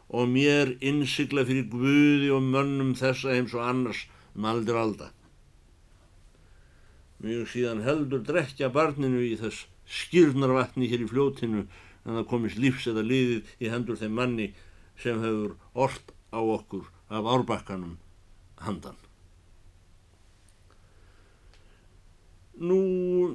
og 0.10 0.30
mér 0.30 0.76
innsikla 0.82 1.46
fyrir 1.46 1.68
guði 1.70 2.30
og 2.34 2.46
mönnum 2.46 2.96
þessa 2.98 3.34
heims 3.36 3.54
og 3.58 3.66
annars 3.66 4.06
um 4.36 4.46
aldur 4.50 4.80
alda. 4.82 5.10
Mjög 7.20 7.50
síðan 7.52 7.84
heldur 7.86 8.24
drekja 8.26 8.72
barninu 8.74 9.22
í 9.26 9.36
þess 9.38 9.68
skýrnarvatni 10.00 10.90
hér 10.90 11.04
í 11.06 11.10
fljótinu 11.10 11.66
en 11.66 12.16
það 12.16 12.30
komist 12.32 12.62
lífs 12.62 12.88
eða 12.90 13.04
liðið 13.06 13.54
í 13.60 13.74
hendur 13.74 14.00
þeim 14.00 14.16
manni 14.18 14.48
sem 15.02 15.20
hefur 15.22 15.58
orrt 15.74 16.14
á 16.34 16.40
okkur 16.40 16.90
af 17.10 17.30
árbakkanum 17.36 17.98
handan. 18.64 18.98
Nú 22.60 22.80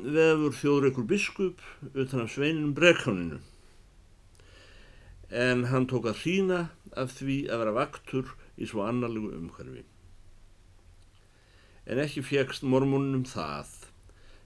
vefur 0.05 0.53
þjóðreikur 0.53 1.07
biskup 1.09 1.63
utan 1.95 2.27
af 2.27 2.33
sveininum 2.35 2.75
brekkaninu 2.77 3.39
en 5.35 5.65
hann 5.71 5.87
tók 5.89 6.05
að 6.11 6.21
hrína 6.23 6.59
af 6.93 7.15
því 7.19 7.37
að 7.49 7.63
vera 7.63 7.77
vaktur 7.79 8.35
í 8.61 8.69
svo 8.69 8.85
annarlegu 8.85 9.33
umhverfi. 9.35 9.83
En 11.89 12.01
ekki 12.05 12.23
fegst 12.25 12.67
mormunum 12.69 13.25
það, 13.29 13.73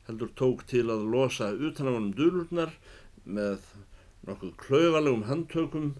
heldur 0.07 0.31
tók 0.39 0.63
til 0.71 0.87
að 0.95 1.09
losa 1.13 1.51
utan 1.53 1.91
af 1.91 1.99
honum 1.99 2.15
dölurnar 2.17 2.73
með 3.25 3.67
nokkuð 4.29 4.55
klauvalegum 4.63 5.27
handtökum 5.29 5.91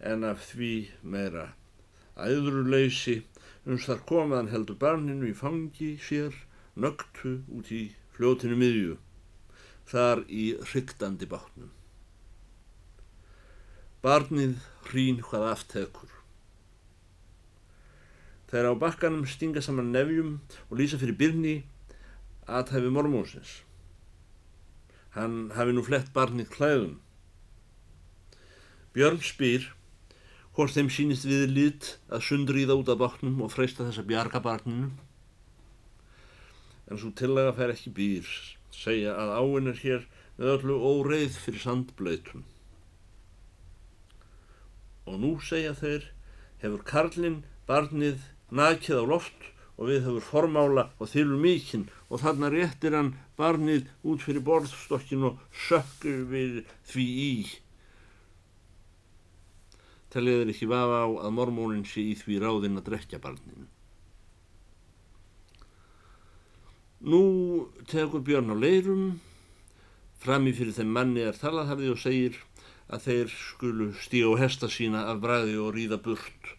en 0.00 0.24
af 0.26 0.46
því 0.52 0.72
meira 1.02 1.50
æðruleysi 2.16 3.18
uns 3.66 3.86
þar 3.90 4.06
komaðan 4.08 4.50
heldur 4.54 4.78
barninu 4.80 5.28
í 5.30 5.36
fangi 5.36 5.92
sér 6.02 6.34
nögtu 6.74 7.40
út 7.52 7.70
í 7.74 7.82
fljótinu 8.16 8.58
miðju 8.60 8.96
þar 9.92 10.24
í 10.28 10.52
ryktandi 10.72 11.28
bátnum. 11.28 11.70
Barnið 14.02 14.56
hrín 14.88 15.20
hvað 15.22 15.48
aftekur. 15.52 16.10
Þeir 18.50 18.68
á 18.68 18.72
bakkanum 18.76 19.28
stinga 19.28 19.62
saman 19.64 19.92
nefjum 19.94 20.32
og 20.68 20.74
lýsa 20.80 20.98
fyrir 21.00 21.16
byrni 21.16 21.54
aðhæfi 22.46 22.90
mormónsins. 22.92 23.60
Hann 25.14 25.52
hafi 25.56 25.76
nú 25.76 25.84
flett 25.86 26.10
barnið 26.12 26.50
klæðum. 26.52 26.98
Björn 28.92 29.22
spyr 29.24 29.70
hvort 30.56 30.74
þeim 30.74 30.90
sínist 30.92 31.24
við 31.28 31.46
lit 31.48 31.94
að 32.12 32.26
sundriða 32.26 32.76
út 32.76 32.90
af 32.92 33.00
bátnum 33.00 33.40
og 33.44 33.52
freysta 33.54 33.86
þessa 33.86 34.04
bjargabarninu. 34.08 34.90
En 36.92 36.98
svo 37.00 37.08
tillega 37.16 37.54
fer 37.56 37.70
ekki 37.72 37.90
býr, 37.96 38.26
segja 38.76 39.14
að 39.16 39.30
áinn 39.38 39.70
er 39.70 39.78
hér 39.80 40.02
með 40.36 40.50
öllu 40.58 40.74
óreið 40.90 41.38
fyrir 41.40 41.62
sandblöytum. 41.62 42.42
Og 45.08 45.16
nú 45.22 45.30
segja 45.40 45.72
þeir, 45.78 46.04
hefur 46.60 46.84
Karlinn 46.92 47.40
barnið 47.64 48.28
nakið 48.52 49.00
á 49.00 49.04
loft 49.08 49.48
og 49.78 49.88
við 49.88 50.04
hefur 50.04 50.28
formála 50.28 50.86
og 51.00 51.08
þylur 51.14 51.40
mikinn 51.40 51.88
og 52.12 52.20
þarna 52.26 52.52
réttir 52.52 52.98
hann 52.98 53.14
barnið 53.40 53.88
út 54.04 54.28
fyrir 54.28 54.44
borðstokkin 54.44 55.30
og 55.32 55.40
sökkur 55.64 56.26
við 56.28 56.60
því 56.92 57.10
í 57.24 57.34
þeir 60.12 60.50
ekki 60.52 60.68
vafa 60.68 61.06
á 61.08 61.24
að 61.24 61.36
mormónin 61.40 61.86
sé 61.88 62.04
í 62.12 62.18
því 62.20 62.42
ráðinn 62.44 62.76
að 62.76 62.90
drekja 62.90 63.22
barninu. 63.22 63.71
Nú 67.02 67.66
tegur 67.90 68.22
Björn 68.22 68.54
á 68.54 68.56
leirum, 68.56 69.18
frami 70.22 70.52
fyrir 70.54 70.76
þeim 70.76 70.92
manni 70.94 71.24
er 71.26 71.34
talaðhafði 71.34 71.88
og 71.90 71.98
segir 71.98 72.36
að 72.86 73.06
þeir 73.08 73.32
skulu 73.34 73.86
stíga 73.98 74.30
á 74.30 74.38
hesta 74.38 74.68
sína 74.70 75.00
af 75.10 75.18
bræði 75.24 75.56
og 75.58 75.72
ríða 75.74 75.98
burt 76.04 76.52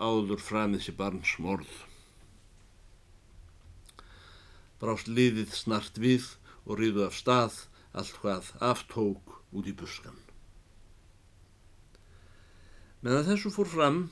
áður 0.00 0.40
framið 0.40 0.86
sér 0.86 0.96
barns 0.96 1.34
morð. 1.44 1.74
Brást 4.80 5.12
liðið 5.12 5.52
snart 5.60 6.00
við 6.00 6.24
og 6.64 6.80
ríðu 6.80 7.04
af 7.10 7.20
stað 7.20 7.60
allt 7.92 8.16
hvað 8.24 8.48
aftók 8.64 9.36
út 9.52 9.68
í 9.68 9.76
buskan. 9.76 10.16
Meðan 13.04 13.28
þessu 13.28 13.52
fór 13.52 13.68
fram 13.68 14.04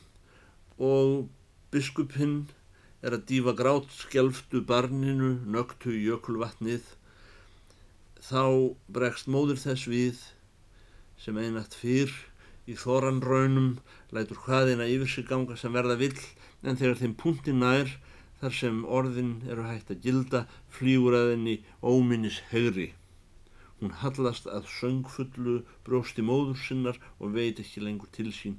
og 0.76 1.30
biskupinn 1.72 2.50
er 3.00 3.16
að 3.16 3.24
dífa 3.30 3.54
grátt 3.58 3.92
skjálftu 3.96 4.60
barninu 4.68 5.30
nögtu 5.54 5.94
jökulvatnið 5.96 6.84
þá 8.26 8.44
bregst 8.98 9.30
móður 9.32 9.62
þess 9.62 9.88
við 9.88 10.20
sem 11.24 11.40
einat 11.40 11.76
fyrr 11.80 12.12
í 12.68 12.76
þoranraunum 12.82 13.72
lætur 14.16 14.42
hvaðina 14.44 14.88
yfir 14.92 15.12
sig 15.14 15.28
ganga 15.32 15.56
sem 15.56 15.74
verða 15.76 15.96
vill 16.04 16.20
en 16.62 16.76
þegar 16.76 17.00
þeim 17.00 17.16
punkti 17.24 17.56
nær 17.56 17.96
þar 18.40 18.56
sem 18.60 18.84
orðin 19.00 19.34
eru 19.48 19.66
hægt 19.68 19.92
að 19.92 20.06
gilda 20.06 20.46
flýgur 20.76 21.16
að 21.16 21.34
henni 21.34 21.60
óminnis 21.80 22.40
hegri 22.52 22.90
Hún 23.80 23.94
hallast 23.96 24.44
að 24.52 24.66
söngfullu 24.68 25.54
brósti 25.86 26.20
móður 26.30 26.58
sinnar 26.60 26.98
og 27.16 27.32
veit 27.36 27.62
ekki 27.62 27.80
lengur 27.80 28.10
til 28.12 28.28
sín. 28.38 28.58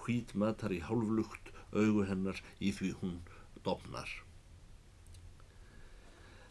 Hvít 0.00 0.32
matar 0.42 0.72
í 0.72 0.78
hálflugt 0.86 1.50
augu 1.74 2.06
hennar 2.08 2.40
í 2.56 2.72
því 2.72 2.94
hún 3.02 3.18
dofnar. 3.68 4.10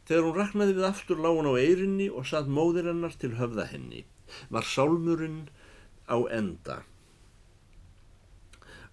Þegar 0.07 0.23
hún 0.23 0.37
raknaði 0.39 0.75
við 0.77 0.85
aftur 0.87 1.19
lágun 1.19 1.49
á 1.51 1.53
eirinni 1.59 2.07
og 2.07 2.29
satt 2.29 2.47
móðir 2.47 2.87
hennar 2.87 3.15
til 3.19 3.33
höfða 3.35 3.65
henni, 3.73 4.05
var 4.53 4.63
sálmurinn 4.63 5.49
á 6.07 6.17
enda. 6.31 6.83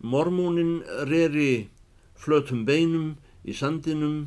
Mormónin 0.02 0.82
reri 1.08 1.68
flötum 2.18 2.64
beinum 2.66 3.14
í 3.46 3.54
sandinum 3.56 4.26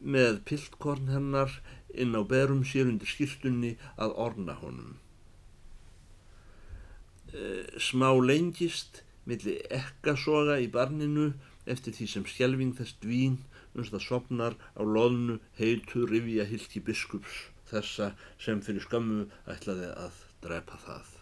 með 0.00 0.40
piltkorn 0.48 1.12
hennar 1.12 1.52
inn 1.92 2.16
á 2.16 2.22
berum 2.32 2.64
sér 2.66 2.88
undir 2.90 3.10
skýrtunni 3.10 3.74
að 4.00 4.16
orna 4.24 4.56
honum. 4.62 4.96
E, 7.34 7.68
smá 7.76 8.10
lengist 8.16 9.02
milli 9.28 9.58
ekkasoga 9.74 10.56
í 10.64 10.70
barninu 10.72 11.32
eftir 11.74 11.94
því 11.96 12.06
sem 12.12 12.26
skjelving 12.28 12.72
þess 12.78 12.96
dvín 13.02 13.38
umst 13.74 13.94
að 13.94 14.06
sopnar 14.06 14.56
á 14.78 14.82
loðnu 14.82 15.38
heitu 15.58 16.06
rivja 16.08 16.46
hilki 16.48 16.82
biskups 16.84 17.44
þessa 17.70 18.12
sem 18.40 18.62
fyrir 18.64 18.84
skammu 18.84 19.26
ætlaði 19.50 19.92
að 19.92 20.24
drepa 20.44 20.78
það. 20.86 21.14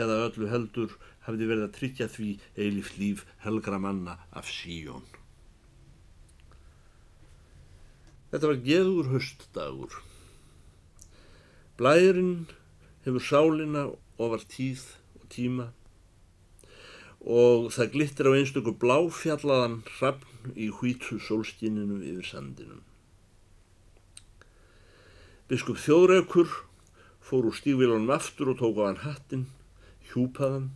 Eða 0.00 0.20
öllu 0.28 0.48
heldur 0.52 0.96
hafði 1.26 1.48
verið 1.50 1.66
að 1.66 1.76
tryggja 1.78 2.08
því 2.12 2.30
eilif 2.56 2.94
líf 2.98 3.24
helgra 3.44 3.80
manna 3.80 4.18
af 4.32 4.48
síjón. 4.52 5.04
Þetta 8.32 8.50
var 8.50 8.60
geður 8.66 9.10
höstdagur. 9.12 9.96
Blærin 11.78 12.46
hefur 13.04 13.22
sálina 13.22 13.86
og 14.18 14.34
var 14.34 14.44
tíð 14.50 14.82
tíma 15.30 15.72
og 17.24 17.70
það 17.72 17.92
glittir 17.94 18.28
á 18.28 18.36
einstöku 18.36 18.74
bláfjallaðan 18.76 19.78
hrafn 19.96 20.52
í 20.60 20.68
hvítu 20.68 21.16
sólskininu 21.24 22.02
yfir 22.04 22.28
sandinum. 22.28 22.82
Biskup 25.48 25.80
Þjóðraukur 25.80 26.50
fór 27.24 27.48
úr 27.48 27.56
stígvílanum 27.56 28.12
aftur 28.12 28.52
og 28.52 28.60
tók 28.60 28.80
á 28.80 28.92
hann 28.92 29.00
hattin, 29.04 29.46
hjúpaðan, 30.12 30.68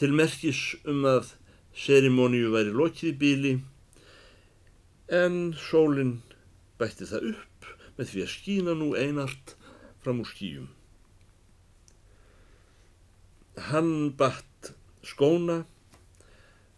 til 0.00 0.14
merkis 0.16 0.78
um 0.88 1.04
að 1.04 1.34
serimóniu 1.76 2.54
væri 2.54 2.72
lokið 2.72 3.12
í 3.12 3.18
bíli 3.20 3.52
en 5.12 5.52
sólinn 5.58 6.20
bætti 6.80 7.08
það 7.10 7.32
upp 7.34 7.70
með 7.98 8.12
því 8.12 8.24
að 8.24 8.32
skína 8.32 8.76
nú 8.78 8.92
einart 8.96 9.54
fram 10.00 10.22
úr 10.24 10.30
skíum. 10.30 10.68
Hann 13.68 14.14
batt 14.16 14.72
skóna 15.06 15.62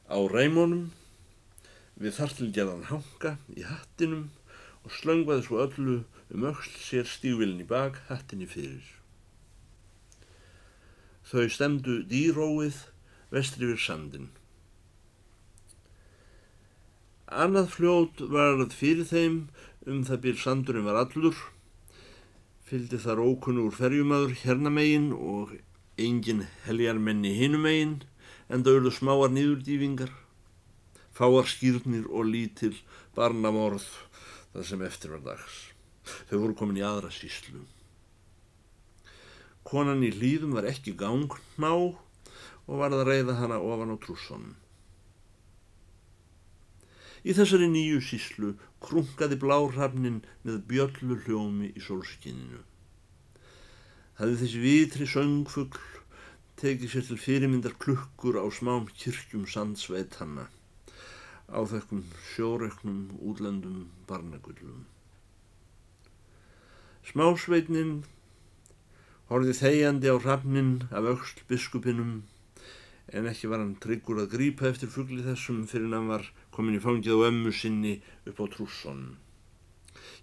á 0.07 0.19
ræmónum 0.19 0.91
við 2.03 2.17
þartilgerðan 2.19 2.89
hanga 2.91 3.37
í 3.57 3.65
hattinum 3.67 4.29
og 4.83 4.95
slöngvaði 4.99 5.47
svo 5.47 5.63
öllu 5.65 5.97
um 6.33 6.47
öll 6.49 6.69
sér 6.83 7.09
stígvilin 7.09 7.63
í 7.63 7.69
bak, 7.69 7.99
hattinni 8.09 8.49
fyrir. 8.49 8.85
Þau 11.29 11.49
stemdu 11.53 12.01
dýróið 12.09 12.79
vestri 13.33 13.69
við 13.71 13.81
sandin. 13.81 14.31
Annað 17.33 17.71
fljót 17.73 18.21
varð 18.33 18.75
fyrir 18.77 19.09
þeim 19.09 19.37
um 19.89 20.03
það 20.05 20.23
býr 20.25 20.41
sandurinn 20.41 20.89
var 20.89 20.99
allur, 21.01 21.37
fylgdi 22.69 22.99
þar 23.01 23.23
ókunnur 23.25 23.73
ferjumadur 23.77 24.35
hérna 24.43 24.73
megin 24.73 25.13
og 25.17 25.55
engin 26.01 26.47
heljarmenni 26.67 27.33
hinum 27.39 27.65
megin, 27.69 27.95
en 28.53 28.61
það 28.61 28.79
auðvitað 28.79 28.97
smáar 28.99 29.33
nýðurdýfingar, 29.33 30.11
fáar 31.17 31.49
skýrnir 31.49 32.09
og 32.12 32.29
lítil 32.29 32.75
barnamorð 33.17 33.87
það 34.53 34.67
sem 34.69 34.83
eftir 34.85 35.15
var 35.15 35.23
dags. 35.33 35.61
Þau 36.29 36.37
voru 36.43 36.57
komin 36.59 36.81
í 36.81 36.85
aðra 36.85 37.12
síslu. 37.15 37.62
Konan 39.65 40.03
í 40.05 40.11
hlýðum 40.12 40.57
var 40.59 40.67
ekki 40.69 40.93
gangná 40.99 41.73
og 41.73 42.75
varð 42.81 43.01
að 43.01 43.09
reyða 43.09 43.38
hana 43.38 43.61
ofan 43.62 43.95
á 43.95 43.97
trússonum. 44.03 44.59
Í 47.23 47.33
þessari 47.38 47.69
nýju 47.71 48.03
síslu 48.03 48.53
krungaði 48.83 49.38
blárhafnin 49.38 50.21
með 50.43 50.61
bjöllu 50.69 51.21
hljómi 51.23 51.71
í 51.79 51.81
sólskinninu. 51.85 52.61
Þaði 54.19 54.38
þessi 54.43 54.62
vitri 54.67 55.07
söngfugl 55.09 56.02
tekið 56.62 56.92
sér 56.92 57.07
til 57.09 57.18
fyrirmyndar 57.18 57.72
klukkur 57.83 58.37
á 58.38 58.46
smám 58.55 58.85
kirkjum 58.94 59.48
sandsveitanna 59.51 60.44
á 61.51 61.59
þekkum 61.66 62.05
sjóreknum 62.33 63.01
útlendum 63.18 63.88
barnagullum. 64.07 64.85
Smásveitnin 67.09 68.05
horfið 69.33 69.59
þegjandi 69.59 70.12
á 70.14 70.16
rafnin 70.22 70.70
af 70.94 71.09
auksl 71.12 71.42
biskupinum 71.51 72.12
en 73.11 73.27
ekki 73.33 73.51
var 73.51 73.64
hann 73.64 73.75
tryggur 73.83 74.22
að 74.22 74.31
grípa 74.37 74.70
eftir 74.70 74.92
fuggli 74.92 75.25
þessum 75.27 75.64
fyrir 75.72 75.90
hann 75.96 76.12
var 76.12 76.29
komin 76.55 76.79
í 76.79 76.85
fangið 76.85 77.18
á 77.18 77.27
ömmu 77.33 77.53
sinni 77.59 77.96
upp 78.22 78.38
á 78.38 78.46
trússon. 78.55 79.03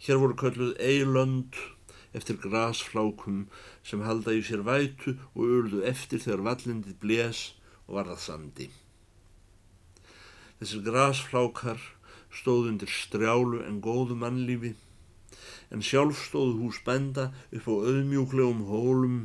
Hér 0.08 0.24
voru 0.24 0.40
kölluð 0.40 0.80
eilönd 0.80 1.60
eftir 2.18 2.40
grasflákum 2.42 3.46
sem 3.86 4.04
halda 4.06 4.34
í 4.38 4.42
sér 4.46 4.66
vætu 4.68 5.16
og 5.36 5.44
urðu 5.46 5.84
eftir 5.88 6.22
þegar 6.24 6.46
vallendið 6.50 7.00
blés 7.04 7.42
og 7.88 8.00
varðað 8.00 8.24
sandi. 8.26 8.70
Þessir 10.60 10.86
grasflákar 10.90 11.82
stóð 12.34 12.72
undir 12.74 12.92
strjálu 12.92 13.64
en 13.66 13.82
góðu 13.84 14.18
mannlífi 14.20 14.76
en 15.74 15.86
sjálf 15.86 16.20
stóðu 16.28 16.58
hús 16.64 16.82
benda 16.86 17.30
upp 17.54 17.70
á 17.70 17.74
auðmjúklegum 17.74 18.66
hólum 18.70 19.18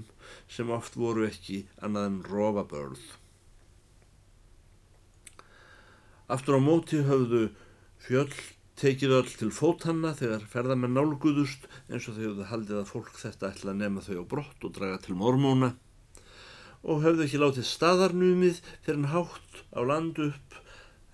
sem 0.49 0.71
oft 0.73 0.97
voru 1.01 1.27
ekki 1.27 1.65
annað 1.85 2.09
en 2.11 2.19
rofabörð. 2.29 3.05
Aftur 6.35 6.57
á 6.57 6.61
móti 6.65 7.03
höfðu 7.05 7.49
fjöll 8.05 8.33
tekið 8.81 9.15
öll 9.21 9.31
til 9.39 9.51
fótanna 9.55 10.11
þegar 10.19 10.47
ferðamenn 10.51 10.97
nálguðust 10.99 11.69
eins 11.89 12.09
og 12.11 12.17
þau 12.17 12.25
hefðu 12.25 12.49
haldið 12.51 12.81
að 12.81 12.91
fólk 12.91 13.15
þetta 13.21 13.51
ætla 13.53 13.73
að 13.75 13.81
nema 13.85 14.03
þau 14.03 14.17
á 14.19 14.25
brott 14.35 14.67
og 14.67 14.75
draga 14.75 14.99
til 15.05 15.15
mormóna 15.21 15.71
og 16.83 17.05
hefðu 17.05 17.25
ekki 17.25 17.41
látið 17.41 17.69
staðarnumið 17.71 18.61
fyrir 18.85 18.99
en 18.99 19.11
hátt 19.15 19.63
á 19.73 19.81
landu 19.87 20.29
upp 20.33 20.59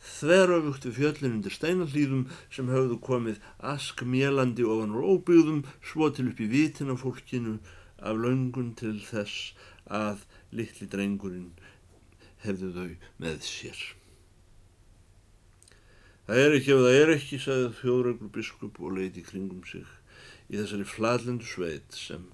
þveröfugt 0.00 0.88
við 0.88 0.96
fjöllin 0.96 1.36
undir 1.36 1.54
steinallýðum 1.54 2.24
sem 2.48 2.72
höfðu 2.72 2.96
komið 3.04 3.44
askmélandi 3.74 4.64
ofan 4.64 4.96
úr 4.96 5.10
óbyggðum 5.14 5.62
svo 5.92 6.08
til 6.16 6.30
upp 6.32 6.40
í 6.40 6.48
vitin 6.54 6.94
af 6.94 7.04
fólkinu 7.04 7.58
af 8.00 8.16
laungun 8.24 8.72
til 8.80 8.96
þess 9.04 9.52
að 9.84 10.24
litli 10.56 10.88
drengurinn 10.88 11.52
hefðu 12.46 12.72
þau 12.76 12.92
með 13.20 13.42
sér. 13.44 13.99
Það 16.30 16.40
er 16.44 16.52
ekki 16.54 16.70
ef 16.70 16.80
það 16.84 16.96
er 16.96 17.10
ekki, 17.10 17.36
sagði 17.42 17.70
þjóðröggur 17.80 18.28
biskup 18.36 18.76
og 18.78 18.92
leiti 18.94 19.22
kringum 19.26 19.64
sig 19.66 19.88
í 20.46 20.60
þessari 20.60 20.84
fladlendu 20.86 21.48
sveit 21.50 21.96
sem 21.98 22.28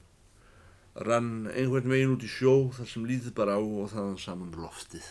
rann 1.08 1.46
einhvern 1.48 1.88
veginn 1.88 2.12
út 2.12 2.26
í 2.26 2.28
sjó 2.28 2.52
þar 2.76 2.90
sem 2.90 3.06
lítið 3.08 3.32
bara 3.38 3.56
á 3.56 3.62
og 3.64 3.88
þaðan 3.94 4.20
saman 4.20 4.52
loftið. 4.60 5.08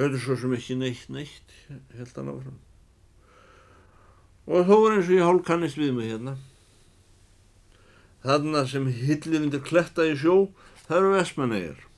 Er 0.00 0.16
svo 0.24 0.38
sem 0.40 0.56
ekki 0.56 0.78
neitt 0.80 1.12
neitt, 1.12 1.54
held 1.98 2.16
hann 2.16 2.32
áfram. 2.32 2.58
Og 4.48 4.64
þó 4.72 4.76
er 4.78 4.96
eins 4.96 5.12
og 5.12 5.16
ég 5.18 5.28
hálf 5.28 5.46
kannist 5.52 5.76
við 5.76 5.92
mig 6.00 6.14
hérna. 6.14 6.38
Þarna 8.24 8.64
sem 8.72 8.88
hillir 8.88 9.44
undir 9.44 9.60
kletta 9.68 10.08
í 10.08 10.16
sjó, 10.16 10.46
það 10.88 11.02
eru 11.02 11.16
vestmannegar 11.20 11.88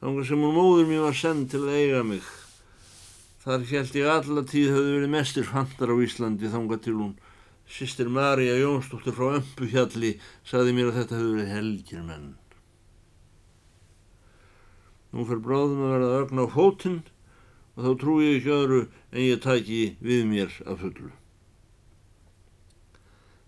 þangar 0.00 0.26
sem 0.28 0.42
hún 0.44 0.56
móður 0.56 0.90
mér 0.90 1.06
var 1.06 1.16
send 1.16 1.50
til 1.52 1.62
að 1.64 1.78
eiga 1.80 2.02
mig. 2.06 2.26
Þar 3.46 3.66
held 3.70 3.96
ég 3.96 4.10
alla 4.10 4.42
tíð 4.50 4.72
höfðu 4.74 4.94
verið 4.96 5.12
mestir 5.14 5.46
fantar 5.46 5.92
á 5.92 5.96
Íslandi 6.02 6.50
þangar 6.52 6.80
til 6.84 6.96
hún. 6.98 7.12
Sýstir 7.66 8.10
Marja 8.10 8.56
Jónsdóttir 8.60 9.14
frá 9.16 9.36
Ömpuhjalli 9.40 10.16
saði 10.46 10.74
mér 10.74 10.92
að 10.92 10.98
þetta 11.00 11.20
höfðu 11.20 11.36
verið 11.36 11.52
helgir 11.54 12.02
menn. 12.06 12.32
Nú 15.14 15.26
fer 15.26 15.42
bráðum 15.42 15.84
að 15.86 15.94
verða 15.96 16.16
ögn 16.22 16.42
á 16.42 16.46
fótinn 16.52 16.98
og 17.76 17.86
þá 17.86 17.92
trú 18.00 18.16
ég 18.22 18.40
ekki 18.40 18.56
öðru 18.56 18.82
en 19.12 19.22
ég 19.24 19.40
tæki 19.42 19.80
við 20.02 20.26
mér 20.30 20.58
af 20.66 20.82
fullu. 20.82 21.12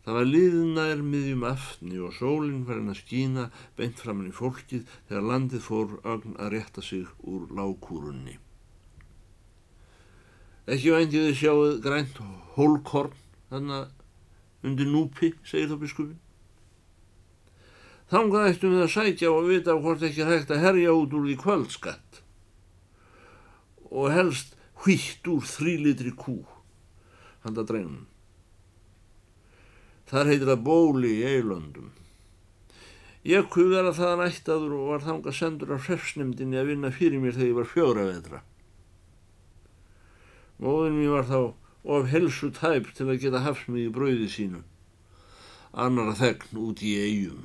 Það 0.08 0.16
var 0.16 0.28
liðnær 0.32 1.00
miðjum 1.04 1.42
aftni 1.44 1.98
og 2.00 2.14
sólinn 2.16 2.62
var 2.64 2.78
henn 2.78 2.94
að 2.94 3.02
skína 3.02 3.42
beint 3.76 3.98
framann 4.00 4.30
í 4.30 4.32
fólkið 4.32 4.86
þegar 5.10 5.26
landið 5.28 5.60
fór 5.66 5.92
ögn 6.00 6.38
að 6.40 6.54
rétta 6.54 6.84
sig 6.86 7.10
úr 7.28 7.42
lágkúrunni. 7.52 8.38
Ekki 10.64 10.96
væntið 10.96 11.28
þið 11.28 11.38
sjáuð 11.42 11.76
grænt 11.84 12.24
hólkorn 12.56 13.20
þannig 13.52 14.64
undir 14.64 14.92
núpi, 14.96 15.34
segir 15.44 15.74
þá 15.74 15.78
biskupin. 15.84 16.18
Þangað 18.08 18.50
eftir 18.54 18.76
við 18.78 18.88
að 18.88 18.92
sækja 18.96 19.36
og 19.36 19.52
vita 19.52 19.76
hvort 19.76 20.08
ekki 20.08 20.32
hægt 20.32 20.56
að 20.56 20.64
herja 20.70 20.96
út 20.96 21.20
úr 21.20 21.28
því 21.28 21.40
kvöldskatt 21.44 22.22
og 23.92 24.14
helst 24.16 24.56
hvitt 24.86 25.28
úr 25.28 25.44
þrýlitri 25.44 26.16
kú, 26.16 26.46
handa 27.44 27.68
dreinum. 27.68 28.06
Þar 30.08 30.30
heitir 30.32 30.48
það 30.48 30.64
bóli 30.64 31.14
í 31.18 31.24
eilöndum. 31.28 31.90
Ég 33.28 33.48
kuðar 33.52 33.90
að 33.90 33.98
það 33.98 34.20
nættaður 34.22 34.74
og 34.78 34.90
var 34.92 35.02
þanga 35.04 35.32
sendur 35.36 35.74
af 35.74 35.88
hrefsnemdinni 35.88 36.56
að 36.56 36.70
vinna 36.70 36.90
fyrir 36.94 37.20
mér 37.20 37.34
þegar 37.36 37.50
ég 37.50 37.58
var 37.58 37.68
fjóra 37.72 38.06
vetra. 38.08 38.40
Móðin 40.62 40.96
mér 40.96 41.12
var 41.16 41.28
þá 41.28 41.40
of 41.88 42.08
helsu 42.12 42.50
tæp 42.54 42.88
til 42.96 43.08
að 43.08 43.20
geta 43.22 43.44
haft 43.44 43.68
mig 43.68 43.88
í 43.88 43.92
brauði 43.92 44.28
sínu. 44.32 44.62
Annar 45.76 46.12
að 46.14 46.22
þegn 46.22 46.60
út 46.64 46.82
í 46.82 46.94
eigum. 47.02 47.44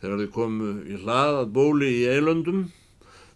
Þegar 0.00 0.20
þau 0.22 0.32
komu 0.34 0.72
í 0.84 0.98
hlaðað 1.00 1.54
bóli 1.56 1.90
í 2.02 2.04
eilöndum, 2.12 2.66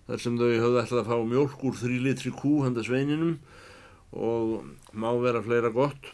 þar 0.07 0.21
sem 0.21 0.37
þau 0.37 0.51
höfðu 0.51 0.83
ætlað 0.83 1.01
að 1.01 1.09
fá 1.09 1.17
mjölk 1.33 1.65
úr 1.65 1.81
þrý 1.81 1.97
litri 2.05 2.33
kú 2.37 2.59
handa 2.67 2.85
sveininum, 2.85 3.39
og 4.13 4.65
má 4.93 5.11
vera 5.23 5.43
fleira 5.45 5.71
gott 5.75 6.11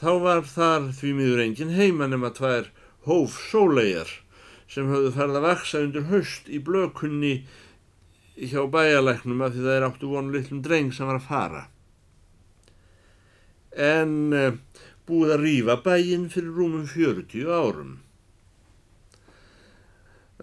þá 0.00 0.10
var 0.24 0.46
þar 0.48 0.88
því 0.98 1.12
miður 1.18 1.44
engin 1.44 1.74
heima 1.76 2.08
nema 2.10 2.32
tvær 2.36 2.70
hóf 3.08 3.36
sólegar 3.50 4.10
sem 4.70 4.88
höfðu 4.90 5.12
farið 5.18 5.40
að 5.40 5.46
vaksa 5.48 5.84
undir 5.84 6.08
höst 6.08 6.48
í 6.48 6.62
blökunni 6.64 7.36
hjá 8.34 8.64
bæjalæknum 8.70 9.44
af 9.44 9.54
því 9.54 9.68
það 9.68 9.76
er 9.76 9.86
áttu 9.90 10.10
vonu 10.10 10.34
litlum 10.34 10.64
dreng 10.64 10.90
sem 10.92 11.06
var 11.06 11.20
að 11.20 11.28
fara 11.28 11.68
en 13.74 14.32
eh, 14.32 14.54
búið 15.08 15.34
að 15.34 15.44
rýfa 15.44 15.76
bæinn 15.84 16.28
fyrir 16.32 16.54
rúmum 16.56 16.86
40 16.88 17.50
árum. 17.50 17.92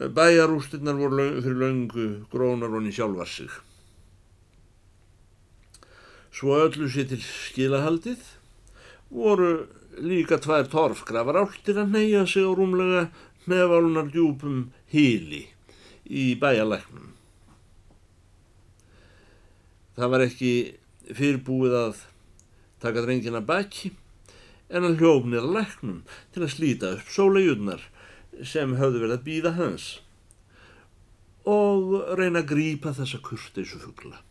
Bæjarústinnar 0.01 0.97
voru 0.97 1.27
fyrir 1.41 1.59
löngu 1.61 2.07
grónar 2.31 2.71
honni 2.73 2.93
sjálfar 2.93 3.27
sig. 3.27 3.51
Svo 6.31 6.55
öllu 6.63 6.87
sér 6.91 7.09
til 7.11 7.21
skilahaldið 7.23 8.21
voru 9.11 9.51
líka 9.99 10.39
tvær 10.39 10.69
torfgrafar 10.71 11.41
áltir 11.41 11.79
að 11.81 11.97
neyja 11.97 12.23
sig 12.25 12.47
á 12.47 12.51
rúmlega 12.55 13.09
nefalunar 13.51 14.07
djúpum 14.13 14.69
híli 14.93 15.43
í 16.07 16.31
bæjalæknum. 16.39 17.11
Það 19.97 20.13
var 20.13 20.23
ekki 20.25 20.53
fyrirbúið 21.11 21.75
að 21.81 22.05
taka 22.81 23.03
drengina 23.03 23.43
baki 23.43 23.91
en 24.71 24.87
að 24.87 25.01
hljófnir 25.01 25.43
að 25.43 25.55
læknum 25.57 25.99
til 26.31 26.45
að 26.45 26.53
slíta 26.55 26.95
upp 26.95 27.11
sólegjurnar 27.11 27.83
sem 28.47 28.77
höfðu 28.79 29.03
verið 29.03 29.17
að 29.17 29.27
býða 29.27 29.55
hans 29.59 29.91
og 31.51 31.97
reyna 32.15 32.41
að 32.41 32.51
grípa 32.53 32.93
þessa 32.95 33.19
kurteisu 33.25 33.81
fuggla. 33.81 34.21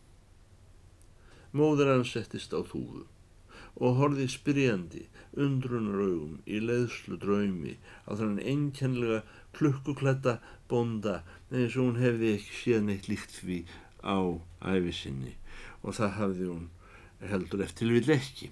Móður 1.57 1.91
hann 1.91 2.05
settist 2.07 2.53
á 2.55 2.61
þúðu 2.63 3.07
og 3.81 3.97
horfið 3.99 4.29
spyrjandi 4.33 5.01
undrunaraugum 5.43 6.39
í 6.45 6.59
leiðslu 6.63 7.17
draumi 7.21 7.77
á 8.07 8.11
þannig 8.19 8.47
einkennlega 8.53 9.21
klukkukletta 9.57 10.37
bonda 10.71 11.21
eins 11.51 11.75
og 11.75 11.85
hún 11.85 12.01
hefði 12.01 12.33
ekki 12.37 12.57
séð 12.59 12.87
neitt 12.87 13.09
líkt 13.11 13.35
því 13.39 13.59
á 14.03 14.19
æfisinni 14.73 15.35
og 15.81 15.95
það 15.97 16.17
hafði 16.19 16.49
hún 16.51 16.65
heldur 17.31 17.63
eftir 17.65 17.91
vil 17.93 18.15
ekki. 18.15 18.49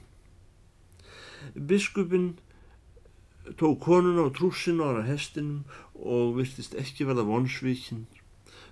Biskupin 1.56 2.30
tók 3.60 3.80
konuna 3.84 4.28
á 4.28 4.36
trúsinu 4.36 4.86
ára 4.86 5.04
hestinum 5.08 5.64
og 5.96 6.36
virtist 6.38 6.76
ekki 6.78 7.08
verða 7.10 7.28
vonsvíkinn 7.28 8.06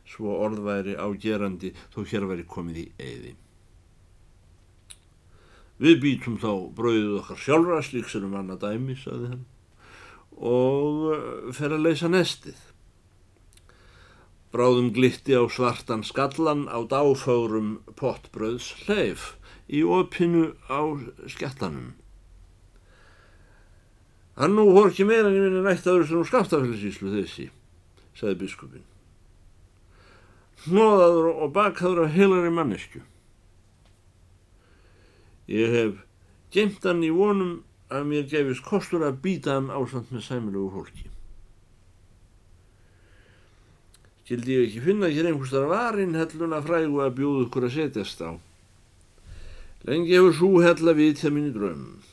svo 0.08 0.38
orðværi 0.44 0.96
ágerandi 1.00 1.74
þó 1.96 2.04
hér 2.12 2.28
væri 2.30 2.48
komið 2.48 2.84
í 2.84 2.88
eiði. 3.00 3.34
Við 5.78 6.00
býtum 6.02 6.40
þá 6.42 6.52
brauðið 6.78 7.20
okkar 7.20 7.42
sjálfra 7.42 7.84
slík 7.86 8.10
sem 8.10 8.26
um 8.26 8.38
annað 8.40 8.64
dæmi, 8.64 8.96
saði 8.98 9.30
hann, 9.34 9.44
og 10.38 11.04
eh, 11.14 11.52
fer 11.54 11.76
að 11.76 11.86
leysa 11.86 12.10
nestið. 12.10 12.58
Bráðum 14.54 14.90
glitti 14.96 15.36
á 15.38 15.44
svartan 15.52 16.06
skallan 16.08 16.66
á 16.66 16.82
dáfárum 16.88 17.84
pottbröðs 18.00 18.72
hleif 18.86 19.36
í 19.68 19.84
opinu 19.84 20.56
á 20.66 20.82
skjallanum. 21.30 21.94
Hann 24.38 24.54
nú 24.54 24.70
hór 24.72 24.92
ekki 24.92 25.06
meira 25.06 25.30
en 25.30 25.36
ég 25.36 25.46
minni 25.46 25.62
nætt 25.66 25.86
aður 25.90 26.08
sem 26.10 26.26
skaftafélagsíslu 26.30 27.12
þessi, 27.12 27.50
sagði 28.18 28.40
biskupin. 28.46 28.86
Hnóðaður 30.66 31.30
og 31.34 31.54
bakhaður 31.54 32.04
af 32.06 32.16
heilari 32.16 32.52
mannesku. 32.54 33.04
Ég 35.48 35.72
hef 35.72 36.02
gemt 36.52 36.84
hann 36.84 37.06
í 37.08 37.12
vonum 37.14 37.62
að 37.88 38.10
mér 38.10 38.26
gefist 38.32 38.66
kostur 38.68 39.06
að 39.08 39.22
býta 39.24 39.56
hann 39.56 39.72
ásand 39.72 40.12
með 40.12 40.26
sæmilugu 40.26 40.74
fólki. 40.76 41.08
Gildi 44.28 44.58
ég 44.58 44.66
ekki 44.68 44.84
finna 44.84 45.08
hér 45.08 45.30
einhverstar 45.30 45.70
varinn 45.72 46.18
helluna 46.20 46.60
frægu 46.66 47.00
að 47.00 47.16
bjóðu 47.22 47.46
ykkur 47.46 47.70
að 47.70 47.76
setjast 47.78 48.26
á. 48.28 48.32
Lengi 49.88 50.18
hefur 50.18 50.36
svo 50.36 50.52
hella 50.66 50.96
við 50.98 51.14
til 51.22 51.32
minni 51.32 51.54
drömmum. 51.56 52.04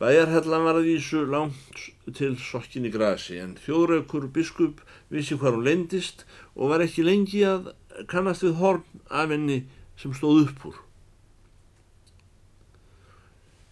Bæjarhellan 0.00 0.66
var 0.66 0.80
að 0.80 0.88
vísu 0.88 1.22
langt 1.28 1.86
til 2.16 2.32
sokkin 2.42 2.88
í 2.88 2.90
grasi 2.90 3.38
en 3.38 3.54
þjóðraukur 3.60 4.30
biskup 4.34 4.80
vissi 5.12 5.38
hvað 5.38 5.60
hún 5.60 5.66
lendist 5.68 6.24
og 6.56 6.72
var 6.72 6.82
ekki 6.82 7.06
lengi 7.06 7.44
að 7.46 7.70
kannast 8.10 8.42
við 8.48 8.56
horn 8.64 9.02
af 9.06 9.30
henni 9.30 9.62
sem 10.00 10.16
stóð 10.16 10.48
upp 10.48 10.70
úr. 10.72 10.78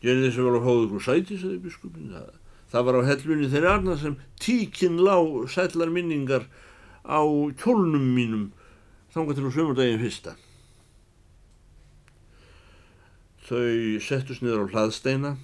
Gerði 0.05 0.29
þessi 0.29 0.45
vel 0.47 0.57
að 0.59 0.67
fáðu 0.67 0.85
ykkur 0.87 1.05
sæti, 1.05 1.39
sagði 1.41 1.61
biskupin. 1.65 2.13
Það, 2.15 2.29
það 2.73 2.87
var 2.89 2.99
á 2.99 3.09
hellunni 3.09 3.51
þeirri 3.53 3.71
arna 3.73 3.97
sem 3.99 4.19
tíkinn 4.43 5.01
lág 5.03 5.33
sætlar 5.51 5.91
minningar 5.95 6.47
á 7.03 7.21
kjólnum 7.59 8.07
mínum 8.15 8.47
þángar 9.15 9.39
til 9.39 9.49
á 9.49 9.57
sömurdagin 9.57 10.03
fyrsta. 10.03 10.37
Þau 13.49 13.99
settust 14.05 14.45
niður 14.45 14.69
á 14.69 14.73
hlaðsteina 14.75 15.37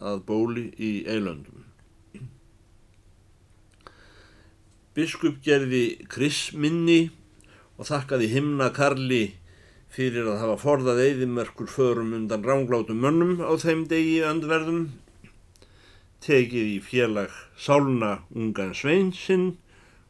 að 0.00 0.22
bóli 0.26 0.70
í 0.80 0.92
eilöndum. 1.04 1.66
Biskup 4.96 5.36
gerði 5.44 6.00
krisminni 6.10 7.10
og 7.78 7.86
þakkaði 7.88 8.32
himna 8.32 8.70
Karli 8.74 9.36
fyrir 9.90 10.28
að 10.30 10.42
hafa 10.44 10.56
forðað 10.62 11.02
eðimörkur 11.04 11.70
förum 11.70 12.12
undan 12.14 12.44
ránglátum 12.46 13.00
mönnum 13.02 13.40
á 13.42 13.50
þeim 13.58 13.86
degi 13.90 14.20
öndverðum, 14.26 14.84
tekið 16.22 16.68
í 16.76 16.78
félag 16.84 17.34
sálna 17.58 18.20
ungan 18.36 18.74
sveinsinn 18.76 19.56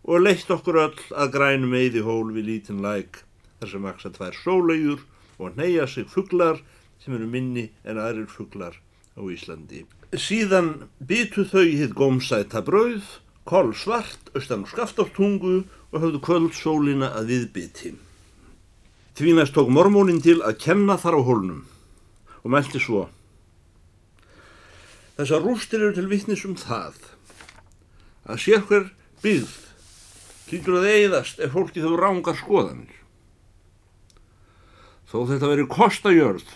og 0.05 0.25
leitt 0.25 0.51
okkur 0.53 0.81
öll 0.85 1.01
að 1.15 1.33
grænum 1.37 1.77
eðihól 1.79 2.33
við 2.35 2.49
lítinn 2.51 2.83
læk 2.85 3.23
þar 3.61 3.73
sem 3.73 3.89
vaksa 3.89 4.13
tvær 4.13 4.37
sólegjur 4.43 5.07
og 5.41 5.57
neyja 5.57 5.87
sig 5.89 6.09
fugglar 6.13 6.61
sem 7.01 7.17
eru 7.17 7.29
minni 7.31 7.71
en 7.85 8.01
aðrir 8.01 8.29
fugglar 8.29 8.77
á 9.17 9.23
Íslandi. 9.25 9.87
Síðan 10.13 10.91
byttu 10.99 11.47
þau 11.49 11.65
hitt 11.65 11.97
gómsæta 11.97 12.61
brauð, 12.67 13.07
koll 13.49 13.73
svart, 13.77 14.33
austan 14.35 14.67
skaftáttungu 14.69 15.63
og 15.91 15.99
höfðu 16.03 16.21
kvöldsólina 16.27 17.15
að 17.17 17.35
viðbyti. 17.35 17.95
Því 19.21 19.35
næst 19.37 19.53
tók 19.53 19.69
mormónin 19.69 20.23
til 20.25 20.39
að 20.41 20.55
kenna 20.63 20.95
þar 20.97 21.19
á 21.19 21.29
hólnum 21.29 21.65
og 22.41 22.53
mælti 22.55 22.81
svo. 22.81 23.03
Þessar 25.19 25.43
rústir 25.45 25.83
eru 25.83 25.93
til 25.93 26.09
vittnis 26.09 26.47
um 26.49 26.55
það 26.57 26.95
að 28.25 28.39
sér 28.41 28.63
hver 28.71 28.87
byggð 29.21 29.51
hlýtur 30.49 30.79
að 30.79 30.87
eigðast 30.95 31.43
ef 31.45 31.53
fólki 31.53 31.83
þau 31.85 31.99
rángar 32.01 32.39
skoðanir. 32.39 32.95
Þó 35.13 35.19
þetta 35.29 35.51
veri 35.51 35.67
kostajörð 35.75 36.55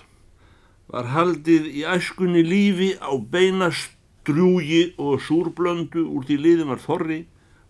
var 0.95 1.11
haldið 1.13 1.69
í 1.69 1.83
æskunni 1.85 2.47
lífi 2.49 2.95
á 2.97 3.13
beinastrjúgi 3.13 4.95
og 4.97 5.21
súrblöndu 5.27 6.07
úr 6.07 6.25
því 6.25 6.41
liðin 6.41 6.73
var 6.73 6.81
þorri 6.81 7.21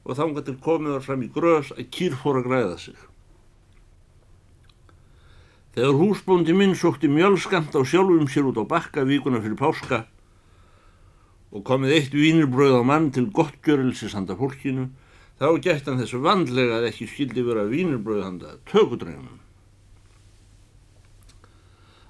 og 0.06 0.14
þángat 0.22 0.52
til 0.52 0.56
komið 0.62 0.96
var 1.00 1.04
fram 1.08 1.26
í 1.26 1.32
grös 1.34 1.74
að 1.74 1.90
kýr 1.98 2.14
fór 2.22 2.38
að 2.44 2.48
græða 2.52 2.78
sig. 2.84 2.94
Þegar 5.74 5.96
húsbóndi 5.98 6.54
minn 6.54 6.76
sótti 6.78 7.08
mjölskamt 7.10 7.74
á 7.74 7.82
sjálfum 7.82 8.28
sér 8.30 8.46
út 8.46 8.60
á 8.62 8.64
bakka 8.64 9.02
vikuna 9.02 9.40
fyrir 9.42 9.58
páska 9.58 10.04
og 11.50 11.64
komið 11.66 11.94
eitt 11.96 12.12
vínirbröð 12.14 12.76
á 12.78 12.82
mann 12.86 13.08
til 13.14 13.26
gottgjörelsis 13.34 14.14
handa 14.14 14.36
fólkinu, 14.38 14.88
þá 15.38 15.58
gætt 15.62 15.88
hann 15.90 15.98
þessu 15.98 16.20
vandlega 16.22 16.78
að 16.78 16.86
ekki 16.90 17.08
skildi 17.10 17.42
vera 17.46 17.66
vínirbröð 17.66 18.22
handa 18.22 18.52
tökudrænum. 18.70 19.40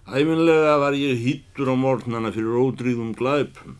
Æfinlega 0.04 0.74
var 0.80 0.96
ég 0.96 1.20
hýttur 1.24 1.72
á 1.72 1.76
morgnana 1.76 2.32
fyrir 2.32 2.60
ódrýðum 2.60 3.14
glæpum. 3.16 3.78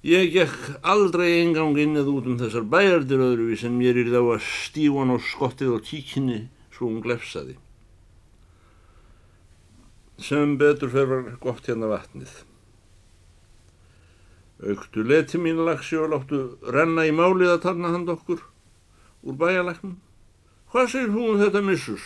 Ég 0.00 0.32
gekk 0.32 0.80
aldrei 0.80 1.42
engang 1.42 1.76
inn 1.76 2.00
eða 2.00 2.16
út 2.16 2.28
um 2.28 2.40
þessar 2.40 2.64
bæjardir 2.64 3.20
öðruvi 3.20 3.60
sem 3.60 3.76
mér 3.76 4.00
er 4.00 4.08
þá 4.08 4.20
að 4.22 4.48
stífan 4.48 5.12
og 5.12 5.20
skottið 5.28 5.76
á 5.76 5.78
tíkinni 5.84 6.40
svo 6.80 6.88
hún 6.88 7.02
glefsaði. 7.04 7.58
Sem 10.20 10.56
betur 10.60 10.88
fer 10.92 11.08
var 11.10 11.26
gott 11.44 11.68
hérna 11.68 11.90
vatnið. 11.92 12.32
Auktu 14.60 15.04
leti 15.04 15.40
mín 15.40 15.60
lagsi 15.64 15.98
og 16.00 16.14
láttu 16.14 16.40
renna 16.64 17.04
í 17.08 17.12
málið 17.12 17.52
að 17.54 17.62
tarna 17.66 17.92
hand 17.92 18.08
okkur 18.12 18.40
úr 19.24 19.36
bæjarlagnum. 19.36 19.98
Hvað 20.72 20.90
segir 20.92 21.12
hún 21.12 21.34
um 21.34 21.40
þetta 21.40 21.64
missus? 21.64 22.02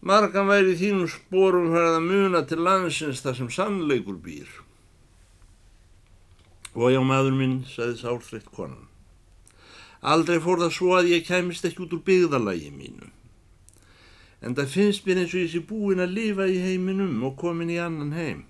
Margan 0.00 0.48
væri 0.48 0.76
þínum 0.78 1.08
spórum 1.10 1.72
fyrir 1.72 1.96
að 1.96 2.06
muna 2.06 2.44
til 2.46 2.60
landsins 2.64 3.24
þar 3.24 3.36
sem 3.40 3.52
sannleikur 3.52 4.20
býr. 4.24 4.48
Og 6.76 6.92
já 6.92 7.00
maður 7.02 7.36
minn, 7.36 7.60
sagði 7.66 8.02
sálfreitt 8.02 8.52
konan. 8.52 8.88
Aldrei 10.00 10.38
fór 10.40 10.60
það 10.62 10.74
svo 10.76 10.96
að 10.96 11.12
ég 11.16 11.26
kæmist 11.26 11.64
ekki 11.66 11.84
út 11.84 11.96
úr 11.96 12.04
byggðalagi 12.06 12.70
mínu. 12.70 13.08
En 14.44 14.54
það 14.54 14.70
finnst 14.74 15.06
mér 15.06 15.24
eins 15.24 15.34
og 15.34 15.42
ég 15.42 15.50
sé 15.50 15.62
búin 15.66 16.02
að 16.02 16.14
lifa 16.14 16.46
í 16.46 16.60
heiminum 16.62 17.24
og 17.26 17.34
komin 17.40 17.72
í 17.74 17.78
annan 17.82 18.14
heim. 18.14 18.44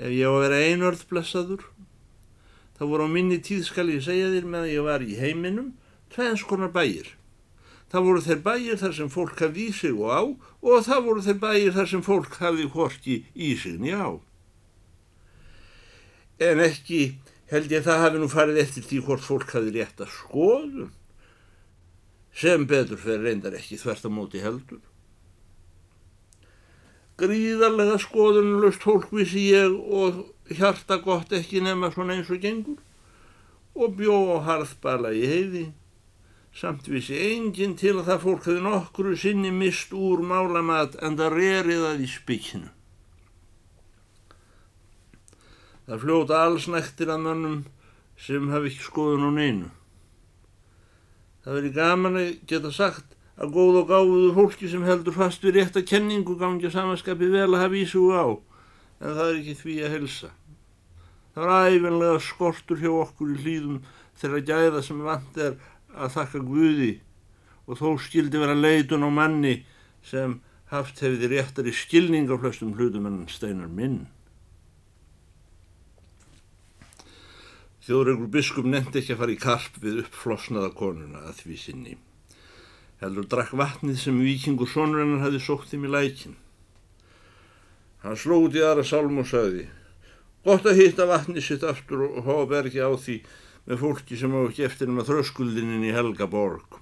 Ef 0.00 0.08
ég 0.08 0.24
á 0.24 0.32
að 0.32 0.42
vera 0.46 0.60
einörð 0.70 1.04
blessaður, 1.10 1.64
þá 2.78 2.82
voru 2.88 3.08
á 3.08 3.10
minni 3.12 3.40
tíð 3.44 3.66
skal 3.68 3.90
ég 3.92 4.04
segja 4.06 4.30
þér 4.32 4.46
með 4.48 4.66
að 4.66 4.72
ég 4.72 4.86
var 4.86 5.04
í 5.04 5.18
heiminum 5.20 5.72
tveins 6.14 6.44
konar 6.48 6.72
bæir. 6.72 7.12
Það 7.90 8.06
voru 8.06 8.22
þeir 8.24 8.40
bæir 8.46 8.78
þar 8.80 8.94
sem 8.96 9.10
fólk 9.12 9.42
hafði 9.42 9.66
í 9.66 9.74
sig 9.74 9.98
og 9.98 10.08
á 10.08 10.22
og 10.62 10.84
það 10.86 11.04
voru 11.08 11.24
þeir 11.26 11.38
bæir 11.42 11.74
þar 11.74 11.90
sem 11.90 12.04
fólk 12.06 12.38
hafði 12.40 12.68
hvorki 12.72 13.16
í 13.34 13.50
sig 13.58 13.76
ni 13.82 13.92
á. 13.92 14.16
En 16.40 16.62
ekki 16.64 17.18
held 17.50 17.74
ég 17.74 17.84
það 17.84 18.02
hafi 18.06 18.22
nú 18.22 18.30
farið 18.30 18.62
eftir 18.62 18.86
því 18.86 19.02
hvort 19.04 19.26
fólk 19.26 19.52
hafði 19.52 19.74
rétt 19.76 20.00
að 20.00 20.14
skoðun 20.14 20.92
sem 22.34 22.66
betur 22.66 23.00
fyrir 23.00 23.26
reyndar 23.26 23.56
ekki 23.58 23.78
þvert 23.80 24.06
á 24.06 24.10
móti 24.10 24.42
heldur. 24.44 24.82
Gríðarlega 27.20 27.98
skoðunlust 28.00 28.84
fólk 28.86 29.10
vissi 29.12 29.50
ég 29.50 29.74
og 29.74 30.22
hjarta 30.48 31.00
gott 31.04 31.34
ekki 31.36 31.60
nema 31.64 31.90
svona 31.92 32.16
eins 32.16 32.30
og 32.32 32.40
gengur 32.40 32.80
og 33.76 33.96
bjó 33.98 34.16
á 34.34 34.38
harðbala 34.46 35.12
í 35.14 35.26
heiði 35.28 35.66
samt 36.56 36.88
vissi 36.90 37.18
enginn 37.30 37.76
til 37.78 37.94
að 37.98 38.08
það 38.08 38.22
fólk 38.24 38.46
hefði 38.48 38.62
nokkru 38.64 39.16
sinni 39.16 39.52
mist 39.54 39.92
úr 39.94 40.22
málamat 40.26 40.96
en 41.04 41.18
það 41.18 41.36
reriðað 41.36 42.04
í 42.04 42.08
spikinu. 42.10 42.70
Það 45.86 46.02
fljóta 46.04 46.40
alls 46.44 46.66
nættir 46.70 47.10
að 47.10 47.22
mannum 47.26 47.60
sem 48.20 48.50
hafi 48.52 48.70
ekki 48.70 48.84
skoðun 48.86 49.28
á 49.28 49.30
neinu. 49.34 49.70
Það 51.44 51.56
veri 51.56 51.72
gaman 51.76 52.18
að 52.20 52.30
geta 52.50 52.72
sagt 52.74 53.16
að 53.40 53.54
góð 53.54 53.78
og 53.80 53.88
gáðuðu 53.88 54.32
fólki 54.36 54.68
sem 54.68 54.84
heldur 54.84 55.16
fast 55.16 55.44
við 55.44 55.56
rétt 55.56 55.78
að 55.80 55.88
kenningu 55.88 56.36
gangi 56.40 56.68
að 56.68 56.74
samanskapi 56.74 57.30
vel 57.32 57.48
að 57.48 57.62
hafa 57.62 57.80
ísugu 57.80 58.12
á, 58.12 58.26
en 59.00 59.16
það 59.16 59.24
er 59.24 59.38
ekki 59.38 59.56
því 59.62 59.76
að 59.86 59.94
helsa. 59.96 60.30
Það 61.30 61.46
var 61.46 61.70
æfinlega 61.70 62.20
skortur 62.26 62.82
hjá 62.82 62.90
okkur 62.92 63.32
í 63.32 63.38
hlýðum 63.40 63.80
þegar 64.20 64.46
gæða 64.50 64.84
sem 64.84 65.00
vant 65.06 65.40
er 65.40 65.56
að 65.96 66.14
þakka 66.18 66.44
Guði 66.44 66.92
og 67.70 67.78
þó 67.78 67.88
skildi 68.04 68.40
vera 68.42 68.56
leitun 68.58 69.06
á 69.06 69.10
manni 69.14 69.60
sem 70.04 70.40
haft 70.70 71.00
hefði 71.00 71.30
réttari 71.32 71.72
skilning 71.74 72.28
á 72.28 72.36
flestum 72.36 72.74
hlutum 72.76 73.08
en 73.08 73.22
steinar 73.30 73.70
minn. 73.70 74.04
Þjóðregur 77.90 78.28
biskup 78.30 78.66
nefndi 78.70 79.00
ekki 79.00 79.16
að 79.16 79.18
fara 79.18 79.32
í 79.34 79.38
karp 79.42 79.78
við 79.82 79.96
uppflosnaða 80.04 80.68
konuna 80.78 81.24
að 81.26 81.40
því 81.40 81.56
sinni. 81.58 81.96
Heldur 83.00 83.26
drakk 83.32 83.56
vatnið 83.58 83.96
sem 83.98 84.20
vikingur 84.22 84.70
sonrennar 84.70 85.24
hafi 85.24 85.40
sótt 85.42 85.72
þeim 85.72 85.88
í 85.88 85.90
lækin. 85.90 86.36
Hann 88.04 88.14
slóði 88.14 88.62
aðra 88.62 88.86
sálm 88.86 89.18
og 89.18 89.26
sagði 89.26 89.66
Gott 90.46 90.70
að 90.70 90.78
hitta 90.78 91.08
vatnið 91.10 91.44
sitt 91.48 91.66
aftur 91.66 92.06
og 92.06 92.22
hópa 92.30 92.62
ekki 92.62 92.78
á 92.78 92.94
því 92.94 93.16
með 93.66 93.82
fólki 93.82 94.22
sem 94.22 94.38
á 94.38 94.40
ekki 94.46 94.68
eftir 94.70 94.92
um 94.92 95.02
að 95.02 95.10
þröskuldinin 95.10 95.84
í 95.90 95.90
Helgaborg. 95.92 96.78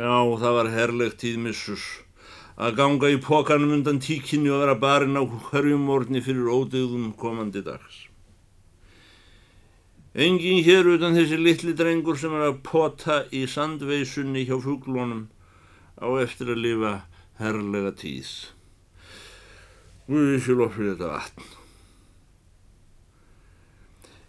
Já, 0.00 0.16
það 0.16 0.56
var 0.56 0.72
herlegt 0.74 1.20
tíðmissus 1.20 1.84
að 2.56 2.80
ganga 2.80 3.12
í 3.12 3.20
pókanum 3.20 3.76
undan 3.76 4.00
tíkinni 4.00 4.48
og 4.48 4.64
vera 4.64 4.80
barinn 4.80 5.20
á 5.20 5.28
hverjum 5.28 5.84
morgni 5.92 6.24
fyrir 6.24 6.48
ódegðum 6.48 7.12
komandi 7.20 7.62
dags. 7.68 8.06
Engin 10.10 10.64
hér 10.66 10.88
utan 10.90 11.14
þessi 11.14 11.36
litli 11.38 11.70
drengur 11.78 12.16
sem 12.18 12.32
er 12.34 12.48
að 12.48 12.56
pota 12.66 13.20
í 13.30 13.44
sandveisunni 13.46 14.42
hjá 14.48 14.56
fuglónum 14.58 15.28
á 16.02 16.10
eftir 16.18 16.50
að 16.50 16.64
lifa 16.64 16.94
herrlega 17.38 17.92
tíð. 17.94 18.32
Guði 20.10 20.40
sér 20.42 20.64
ofrið 20.66 20.90
þetta 20.96 21.12
vatn. 21.12 21.46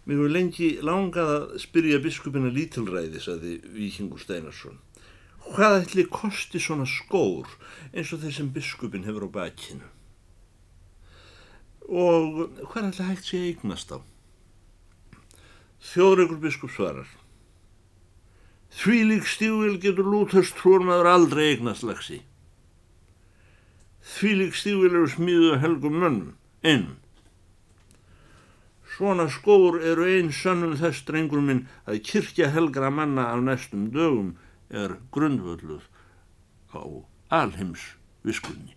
Mér 0.06 0.22
voru 0.22 0.30
lengi 0.36 0.70
langað 0.86 1.32
að 1.34 1.58
spyrja 1.64 1.98
biskupina 2.02 2.54
lítilræði, 2.54 3.18
saði 3.18 3.58
Víkingur 3.74 4.22
Steinarsson. 4.22 4.78
Hvað 5.50 5.80
ætli 5.80 6.06
kosti 6.06 6.62
svona 6.62 6.86
skór 6.86 7.50
eins 7.90 8.14
og 8.14 8.22
þeir 8.22 8.38
sem 8.38 8.54
biskupin 8.54 9.10
hefur 9.10 9.26
á 9.26 9.30
bakinu? 9.34 9.90
Og 11.90 12.46
hvað 12.70 12.92
ætli 12.92 13.10
hægt 13.10 13.26
sé 13.26 13.42
eignast 13.50 13.90
á? 13.90 13.98
Þjóðreikur 15.82 16.38
biskup 16.42 16.70
svarar. 16.70 17.08
Því 18.72 18.98
lík 19.10 19.26
stífil 19.28 19.76
getur 19.82 20.08
lúthast 20.08 20.54
trúarmaður 20.60 21.10
aldrei 21.10 21.44
eignast 21.50 21.84
lagsi. 21.84 22.22
Því 24.14 24.30
lík 24.38 24.58
stífil 24.58 24.90
eru 24.92 25.08
smíðu 25.10 25.58
helgum 25.62 25.98
mönnum, 26.00 26.34
einum. 26.64 26.98
Svona 28.92 29.26
skór 29.32 29.80
eru 29.80 30.06
einn 30.08 30.32
sannum 30.36 30.76
þess 30.80 31.04
drengur 31.08 31.42
minn 31.44 31.64
að 31.88 32.02
kirkja 32.08 32.50
helgra 32.52 32.90
manna 32.92 33.30
af 33.32 33.40
næstum 33.44 33.88
dögum 33.94 34.34
er 34.68 34.98
grundvölduð 35.12 35.88
á 36.76 36.82
alheims 37.40 37.96
viskunni. 38.24 38.76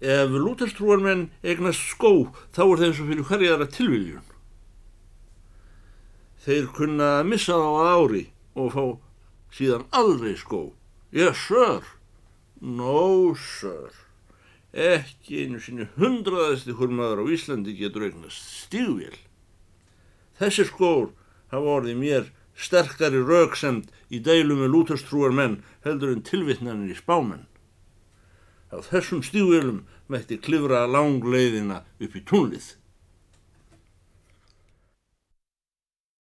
Ef 0.00 0.28
lúterstrúarmenn 0.28 1.30
eignast 1.40 1.80
skó 1.88 2.28
þá 2.52 2.62
er 2.66 2.80
þeim 2.82 2.94
svo 2.96 3.06
fyrir 3.08 3.28
hverjaðara 3.30 3.68
tilviljun. 3.72 4.26
Þeir 6.44 6.66
kunna 6.76 7.12
að 7.20 7.28
missa 7.32 7.56
þá 7.56 7.70
að 7.70 7.92
ári 7.96 8.24
og 8.54 8.74
fá 8.74 8.84
síðan 9.56 9.86
aldrei 9.96 10.36
skó. 10.36 10.60
Yes 11.16 11.46
sir, 11.48 11.80
no 12.60 13.32
sir. 13.40 13.94
Ekki 14.76 15.46
einu 15.46 15.62
sinni 15.64 15.88
hundraðasti 15.96 16.76
hurmaður 16.76 17.24
á 17.24 17.32
Íslandi 17.32 17.72
getur 17.78 18.04
eignast 18.04 18.44
stígvél. 18.66 19.16
Þessi 20.36 20.68
skór 20.68 21.14
hafa 21.48 21.76
orðið 21.80 22.00
mér 22.02 22.28
sterkari 22.52 23.22
rauksemd 23.24 23.88
í 24.12 24.20
deilu 24.20 24.58
með 24.60 24.74
lúterstrúar 24.74 25.32
menn 25.32 25.62
heldur 25.86 26.12
en 26.12 26.24
tilvittnanir 26.24 26.92
í 26.92 26.98
spámenn. 26.98 27.46
Á 28.74 28.82
þessum 28.82 29.22
stígvélum 29.22 29.84
mætti 30.10 30.38
klifra 30.42 30.86
langleiðina 30.90 31.84
upp 32.02 32.16
í 32.18 32.22
túnlið. 32.26 32.74